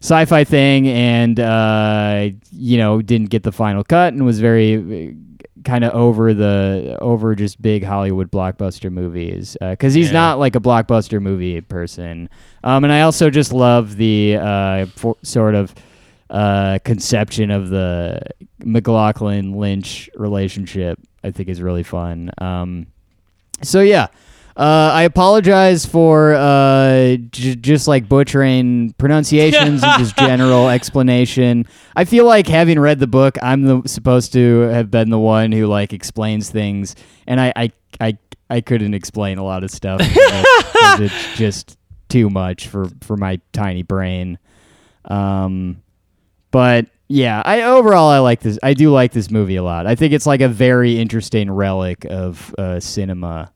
[0.00, 5.16] sci-fi thing, and uh, you know didn't get the final cut, and was very
[5.64, 10.12] kind of over the over just big Hollywood blockbuster movies because he's Yeah.
[10.12, 12.28] not like a blockbuster movie person.
[12.62, 15.74] Um, and I also just love the uh, for, sort of
[16.28, 18.20] uh, conception of the
[18.62, 20.98] MacLachlan Lynch relationship.
[21.22, 22.30] I think is really fun.
[22.36, 22.86] Um,
[23.64, 24.08] so yeah.
[24.56, 31.66] Uh, I apologize for uh, j- just like butchering pronunciations and just general explanation.
[31.96, 35.50] I feel like having read the book, I'm the, supposed to have been the one
[35.50, 36.94] who like explains things,
[37.26, 39.98] and I I I, I couldn't explain a lot of stuff.
[40.94, 44.38] because it's just too much for for my tiny brain.
[45.06, 45.82] Um,
[46.50, 48.58] but yeah, I overall I like this.
[48.62, 49.86] I do like this movie a lot.
[49.86, 53.52] I think it's like a very interesting relic of uh, cinema.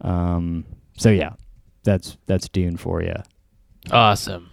[0.00, 0.64] Um,
[0.96, 1.32] so yeah,
[1.84, 3.14] that's that's Dune for you.
[3.90, 4.50] Awesome.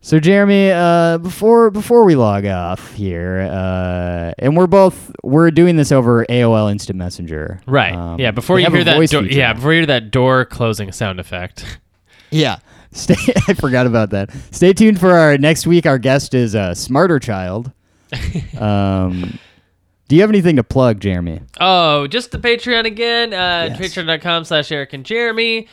[0.00, 5.76] So Jeremy, uh, before before we log off here, uh, and we're both we're doing
[5.76, 7.94] this over AOL Instant Messenger, Right.
[7.94, 8.30] Um, yeah.
[8.30, 9.54] Before you hear that, voice door, yeah.
[9.54, 11.78] Before you hear that door closing sound effect.
[12.30, 12.58] Yeah.
[12.90, 13.14] Stay,
[13.48, 14.30] I forgot about that.
[14.50, 15.86] Stay tuned for our next week.
[15.86, 17.70] Our guest is a Smarter Child.
[18.58, 19.38] um,
[20.08, 21.40] do you have anything to plug, Jeremy?
[21.60, 23.32] Oh, just the Patreon again.
[23.32, 23.78] Uh, Yes.
[23.78, 25.68] Patreon.com slash Eric and Jeremy.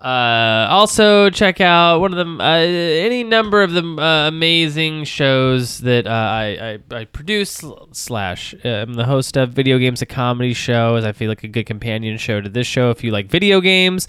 [0.00, 5.78] Uh, also, check out one of them, uh, any number of the uh, amazing shows
[5.78, 7.62] that uh, I, I, I produce
[7.92, 11.44] slash uh, I'm the host of Video Games, a comedy show, as I feel like
[11.44, 14.08] a good companion show to this show if you like video games.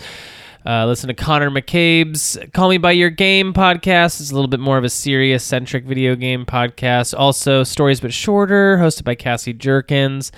[0.66, 4.22] Uh, listen to Connor McCabe's Call Me By Your Game podcast.
[4.22, 7.14] It's a little bit more of a serious centric video game podcast.
[7.18, 10.32] Also, Stories But Shorter, hosted by Cassie Jerkins.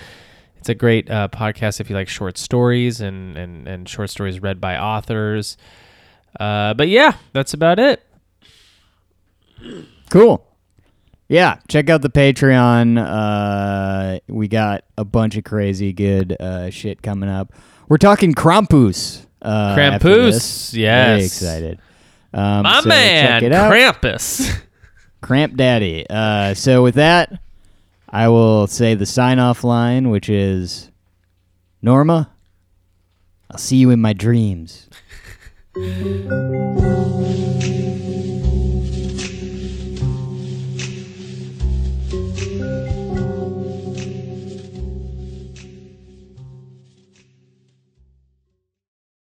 [0.58, 4.42] It's a great uh, podcast if you like short stories and, and, and short stories
[4.42, 5.58] read by authors.
[6.40, 8.02] Uh, but yeah, that's about it.
[10.10, 10.44] Cool.
[11.28, 12.98] Yeah, check out the Patreon.
[12.98, 17.54] Uh, we got a bunch of crazy good uh, shit coming up.
[17.88, 19.28] We're talking Krampus.
[19.46, 21.08] Uh, Krampus, yes.
[21.08, 21.80] Very excited.
[22.34, 23.72] Um, My so man, check it out.
[23.72, 24.60] Krampus.
[25.22, 26.06] Cramp Daddy.
[26.10, 27.40] Uh, so with that,
[28.10, 30.90] I will say the sign off line, which is
[31.82, 32.30] Norma,
[33.52, 34.90] I'll see you in my dreams.